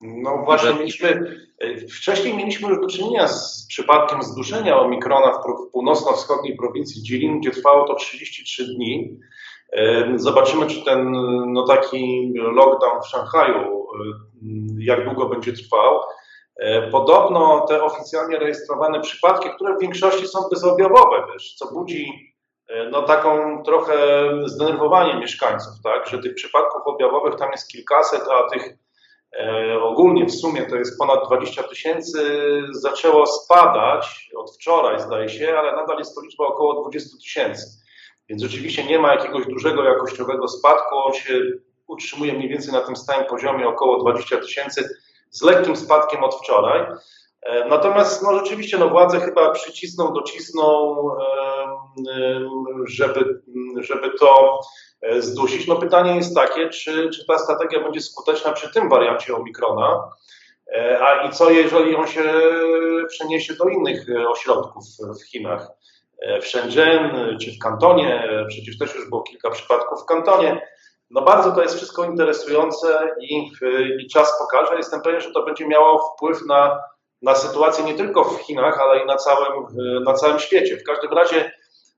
[0.00, 6.56] No właśnie, mieliśmy, e, wcześniej mieliśmy już do czynienia z przypadkiem zduszenia omikrona w, północno-wschodniej
[6.56, 9.18] prowincji Jilin, gdzie trwało to 33 dni.
[10.16, 11.12] Zobaczymy, czy ten
[11.52, 13.86] no, taki lockdown w Szanghaju,
[14.78, 16.00] jak długo będzie trwał.
[16.90, 22.31] Podobno te oficjalnie rejestrowane przypadki, które w większości są bezobjawowe też, co budzi
[22.90, 28.76] no, taką trochę zdenerwowanie mieszkańców, tak, że tych przypadków objawowych tam jest kilkaset, a tych
[29.38, 32.40] E, Ogólnie w sumie to jest ponad 20 tysięcy.
[32.70, 37.66] Zaczęło spadać od wczoraj, zdaje się, ale nadal jest to liczba około 20 tysięcy.
[38.28, 40.96] Więc rzeczywiście nie ma jakiegoś dużego jakościowego spadku.
[40.96, 41.40] On się
[41.86, 44.88] utrzymuje mniej więcej na tym stałym poziomie około 20 tysięcy
[45.30, 46.86] z lekkim spadkiem od wczoraj.
[47.42, 50.96] E, Natomiast no, rzeczywiście no, władze chyba przycisną, docisną,
[52.84, 53.42] żeby,
[53.76, 54.60] żeby to
[55.02, 55.66] e, zdusić.
[55.66, 60.10] No pytanie jest takie, czy, czy ta strategia będzie skuteczna przy tym wariancie Omikrona,
[60.74, 62.32] E, a i co jeżeli on się
[63.08, 64.84] przeniesie do innych ośrodków
[65.20, 65.68] w Chinach,
[66.42, 70.66] w Shenzhen czy w Kantonie, przecież też już było kilka przypadków w Kantonie.
[71.10, 73.50] No bardzo to jest wszystko interesujące i,
[74.00, 74.76] i czas pokaże.
[74.76, 76.80] Jestem pewien, że to będzie miało wpływ na,
[77.22, 79.66] na sytuację nie tylko w Chinach, ale i na całym,
[80.04, 80.76] na całym świecie.
[80.76, 81.52] W każdym razie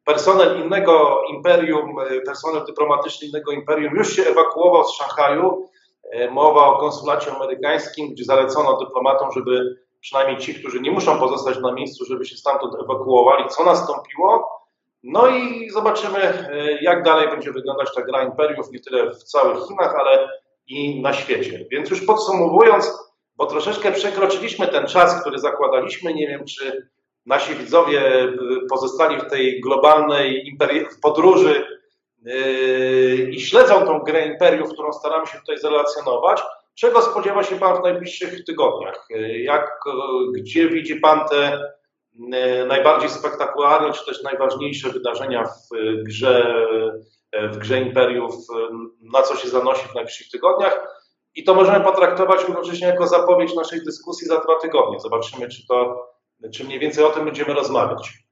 [0.05, 5.69] personel innego imperium, e, personel dyplomatyczny innego imperium już się ewakuował z Szanghaju.
[6.13, 11.59] E, Mowa o konsulacie amerykańskim, gdzie zalecono dyplomatom, żeby przynajmniej ci, którzy nie muszą pozostać
[11.59, 14.61] na miejscu, żeby się stamtąd ewakuowali, co nastąpiło.
[15.03, 19.59] No i zobaczymy, e, jak dalej będzie wyglądać ta gra imperiów, nie tyle w całych
[19.69, 20.29] Chinach, ale
[20.67, 21.67] i na świecie.
[21.71, 26.89] Więc już podsumowując, bo troszeczkę przekroczyliśmy ten czas, który zakładaliśmy, nie wiem, czy
[27.27, 28.29] nasi widzowie y,
[28.71, 30.57] pozostali w tej globalnej
[31.03, 31.67] podróży
[32.23, 36.43] yy, i śledzą tą grę imperiów, którą staramy się tutaj zrelacjonować.
[36.75, 39.07] Czego spodziewa się Pan w najbliższych tygodniach?
[39.11, 39.81] Yy, Jak,
[40.35, 41.75] gdzie widzi Pan te
[42.67, 45.69] najbardziej spektakularne, czy też najważniejsze wydarzenia w
[46.03, 46.67] grze,
[47.53, 48.35] w grze imperiów,
[49.13, 50.94] na co się zanosi w najbliższych tygodniach?
[51.35, 55.01] I to możemy potraktować równocześnie jako zapowiedź naszej dyskusji za dwa tygodnie.
[55.01, 56.07] Zobaczymy, czy to,
[56.55, 58.24] czy mniej więcej o tym będziemy rozmawiać.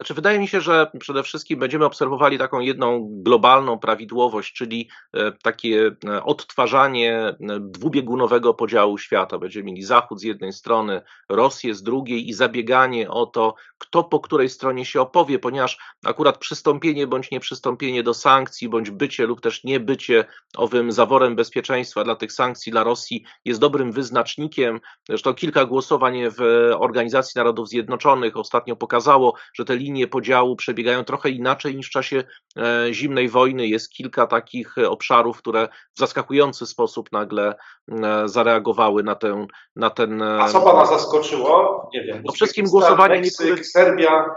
[0.00, 5.32] Znaczy, wydaje mi się, że przede wszystkim będziemy obserwowali taką jedną globalną prawidłowość, czyli e,
[5.32, 9.38] takie e, odtwarzanie e, dwubiegunowego podziału świata.
[9.38, 14.20] Będziemy mieli Zachód z jednej strony, Rosję z drugiej i zabieganie o to, kto po
[14.20, 19.64] której stronie się opowie, ponieważ akurat przystąpienie bądź nieprzystąpienie do sankcji, bądź bycie lub też
[19.64, 20.24] niebycie
[20.56, 24.80] owym zaworem bezpieczeństwa dla tych sankcji dla Rosji jest dobrym wyznacznikiem.
[25.08, 26.40] Zresztą kilka głosowań w
[26.78, 32.24] Organizacji Narodów Zjednoczonych ostatnio pokazało, że te linie podziału przebiegają trochę inaczej niż w czasie
[32.56, 33.66] e, zimnej wojny.
[33.66, 37.54] Jest kilka takich e, obszarów, które w zaskakujący sposób nagle
[37.92, 40.22] e, zareagowały na, tę, na ten.
[40.22, 41.90] A co pana zaskoczyło?
[41.94, 42.22] Nie wiem.
[42.24, 44.30] No wszystkim głosowanie Meksyk, niektórych- Serbia.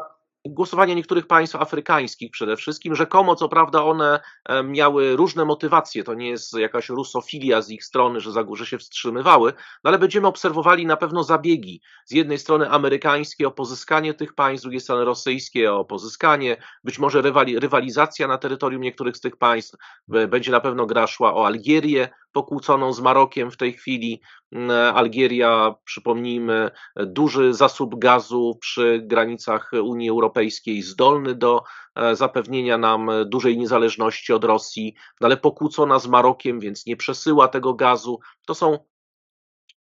[0.46, 2.96] Głosowanie niektórych państw afrykańskich przede wszystkim.
[2.96, 6.04] Rzekomo, co prawda, one e, miały różne motywacje.
[6.04, 9.54] To nie jest jakaś rusofilia z ich strony, że, za, że się wstrzymywały,
[9.84, 11.82] no ale będziemy obserwowali na pewno zabiegi.
[12.06, 17.00] Z jednej strony amerykańskie o pozyskanie tych państw, z drugiej strony rosyjskie o pozyskanie, być
[17.00, 19.76] może rywali, rywalizacja na terytorium niektórych z tych państw.
[20.08, 24.22] B- Będzie na pewno gra o Algierię, pokłóconą z Marokiem w tej chwili.
[24.52, 31.64] Mm, Algieria, przypomnijmy, duży zasób gazu przy granicach Unii Europejskiej, zdolny do
[31.96, 37.48] e, zapewnienia nam dużej niezależności od Rosji, no ale pokłócona z Marokiem, więc nie przesyła
[37.48, 38.20] tego gazu.
[38.46, 38.80] To są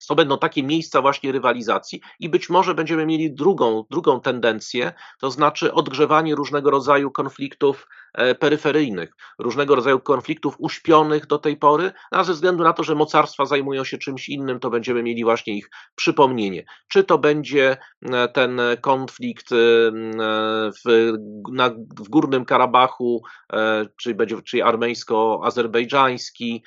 [0.08, 5.30] to będą takie miejsca właśnie rywalizacji i być może będziemy mieli drugą, drugą tendencję, to
[5.30, 7.88] znaczy odgrzewanie różnego rodzaju konfliktów
[8.40, 13.44] peryferyjnych, różnego rodzaju konfliktów uśpionych do tej pory, a ze względu na to, że mocarstwa
[13.44, 16.64] zajmują się czymś innym, to będziemy mieli właśnie ich przypomnienie.
[16.88, 19.56] Czy to będzie e, ten konflikt e,
[20.84, 21.12] w,
[21.52, 23.22] na, w Górnym Karabachu,
[23.96, 26.62] czyli będzie czyli armeńsko-azerbejdżański,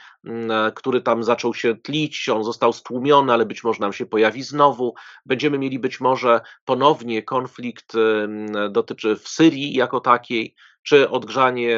[0.76, 4.94] który tam zaczął się tlić, on został stłumiony, ale być może nam się pojawi znowu.
[5.26, 7.94] Będziemy mieli być może ponownie konflikt
[8.70, 11.78] dotyczy w Syrii jako takiej, czy odgrzanie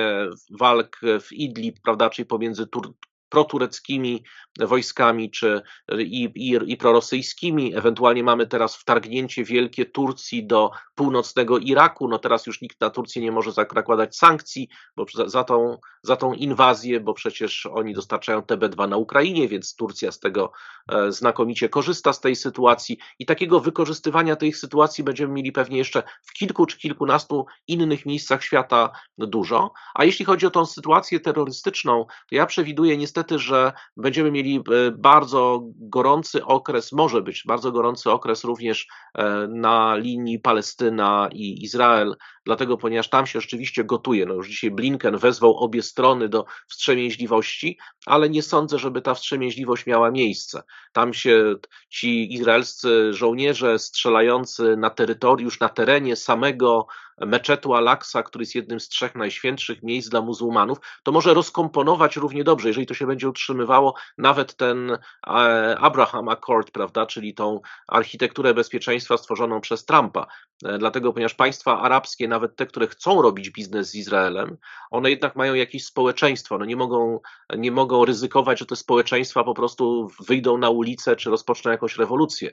[0.52, 2.94] walk w Idlib, prawda, czyli pomiędzy Tur
[3.34, 4.24] protureckimi
[4.60, 5.62] wojskami czy
[6.00, 7.76] i, i, i prorosyjskimi.
[7.76, 12.08] Ewentualnie mamy teraz wtargnięcie wielkie Turcji do północnego Iraku.
[12.08, 16.16] No teraz już nikt na Turcję nie może nakładać sankcji bo za, za, tą, za
[16.16, 20.52] tą inwazję, bo przecież oni dostarczają TB2 na Ukrainie, więc Turcja z tego
[20.92, 26.04] e, znakomicie korzysta z tej sytuacji i takiego wykorzystywania tej sytuacji będziemy mieli pewnie jeszcze
[26.24, 29.72] w kilku czy kilkunastu innych miejscach świata dużo.
[29.94, 34.58] A jeśli chodzi o tą sytuację terrorystyczną, to ja przewiduję niestety, że będziemy mieli mieli
[34.58, 38.88] e, bardzo gorący okres, może być bardzo gorący okres również
[39.18, 44.26] e, na linii Palestyna i Izrael, dlatego ponieważ tam się rzeczywiście gotuje.
[44.26, 49.86] No już dzisiaj Blinken wezwał obie strony do wstrzemięźliwości, ale nie sądzę, żeby ta wstrzemięźliwość
[49.86, 50.64] miała miejsce.
[50.94, 51.56] Tam się
[51.90, 56.88] ci izraelscy żołnierze strzelający na terytorium, już na terenie samego
[57.18, 62.44] meczetu Al-Aqsa, który jest jednym z trzech najświętszych miejsc dla muzułmanów, to może rozkomponować równie
[62.44, 65.00] dobrze, jeżeli to się będzie utrzymywało, nawet ten e,
[65.80, 70.28] Abraham Accord, prawda, czyli tą architekturę bezpieczeństwa stworzoną przez Trumpa.
[70.66, 74.58] E, dlatego, ponieważ państwa arabskie, nawet te, które chcą robić biznes z Izraelem,
[74.92, 76.58] one jednak mają jakieś społeczeństwo.
[76.58, 77.20] No nie, mogą,
[77.58, 82.52] nie mogą ryzykować, że te społeczeństwa po prostu wyjdą na ulicę czy rozpoczną jakąś rewolucję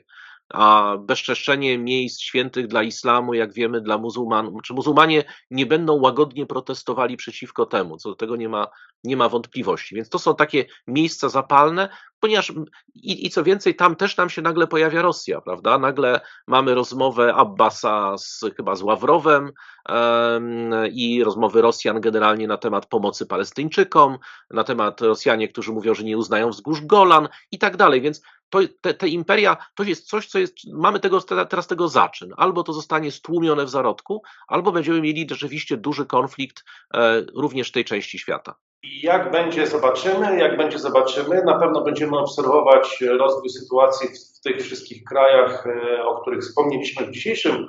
[0.53, 6.45] a bezczeszczenie miejsc świętych dla islamu, jak wiemy, dla muzułmanów, czy muzułmanie nie będą łagodnie
[6.45, 8.67] protestowali przeciwko temu, co do tego nie ma,
[9.03, 9.95] nie ma wątpliwości.
[9.95, 12.53] Więc to są takie miejsca zapalne, ponieważ
[12.95, 15.77] i, i co więcej, tam też nam się nagle pojawia Rosja, prawda?
[15.77, 19.51] Nagle mamy rozmowę Abbasa z, chyba z Ławrowem
[19.89, 24.17] um, i rozmowy Rosjan generalnie na temat pomocy Palestyńczykom,
[24.49, 28.21] na temat Rosjanie, którzy mówią, że nie uznają wzgórz Golan i tak dalej, więc
[28.51, 32.33] to, te, te imperia to jest coś, co jest, mamy tego, teraz tego zaczyn.
[32.37, 36.63] Albo to zostanie stłumione w zarodku, albo będziemy mieli rzeczywiście duży konflikt
[36.93, 38.55] e, również tej części świata.
[38.83, 40.39] Jak będzie, zobaczymy.
[40.39, 41.43] Jak będzie, zobaczymy.
[41.43, 47.11] Na pewno będziemy obserwować rozwój sytuacji w, tych wszystkich krajach, e, o których wspomnieliśmy w
[47.11, 47.67] dzisiejszym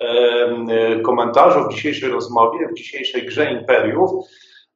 [0.00, 4.10] e, e, komentarzu, w dzisiejszej rozmowie, w dzisiejszej grze imperiów.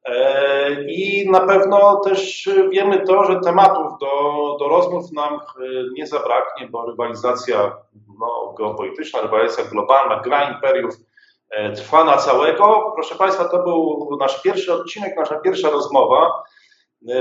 [0.05, 4.07] E, I na pewno też wiemy to, że tematów do,
[4.59, 5.39] do rozmów nam e,
[5.93, 7.77] nie zabraknie, bo rywalizacja
[8.19, 10.95] no, geopolityczna, rywalizacja globalna, gra imperiów
[11.49, 12.91] e, trwa na całego.
[12.95, 16.43] Proszę Państwa, to był nasz pierwszy odcinek, nasza pierwsza rozmowa.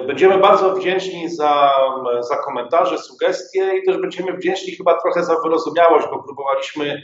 [0.07, 1.75] Będziemy bardzo wdzięczni za,
[2.21, 7.03] za komentarze, sugestie i też będziemy wdzięczni chyba trochę za wyrozumiałość, bo próbowaliśmy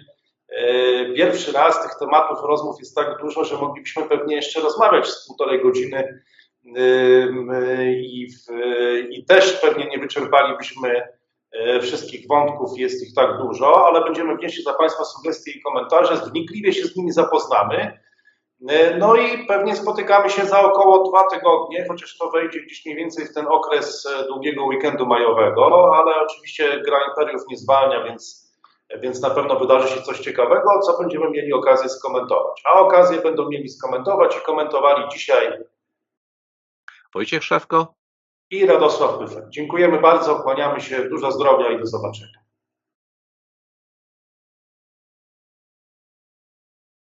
[1.16, 5.62] pierwszy raz tych tematów rozmów jest tak dużo, że moglibyśmy pewnie jeszcze rozmawiać z półtorej
[5.62, 6.23] godziny
[7.97, 8.53] i, w,
[9.11, 11.03] i też pewnie nie wyczerpalibyśmy
[11.53, 16.16] e, wszystkich wątków, jest ich tak dużo, ale będziemy wdzięczni za Państwa sugestie i komentarze,
[16.16, 18.01] wnikliwie się z nimi zapoznamy.
[18.69, 22.97] E, no i pewnie spotykamy się za około dwa tygodnie, chociaż to wejdzie gdzieś mniej
[22.97, 28.44] więcej w ten okres długiego weekendu majowego, ale oczywiście gra imperiów nie zwalnia, więc
[29.01, 32.62] więc na pewno wydarzy się coś ciekawego, co będziemy mieli okazję skomentować.
[32.65, 35.53] A okazję będą mieli skomentować i komentowali dzisiaj
[37.15, 37.95] Wojciech Szewko
[38.51, 39.45] i Radosław Pyfek.
[39.49, 42.44] Dziękujemy bardzo, kłaniamy się, dużo zdrowia i do zobaczenia.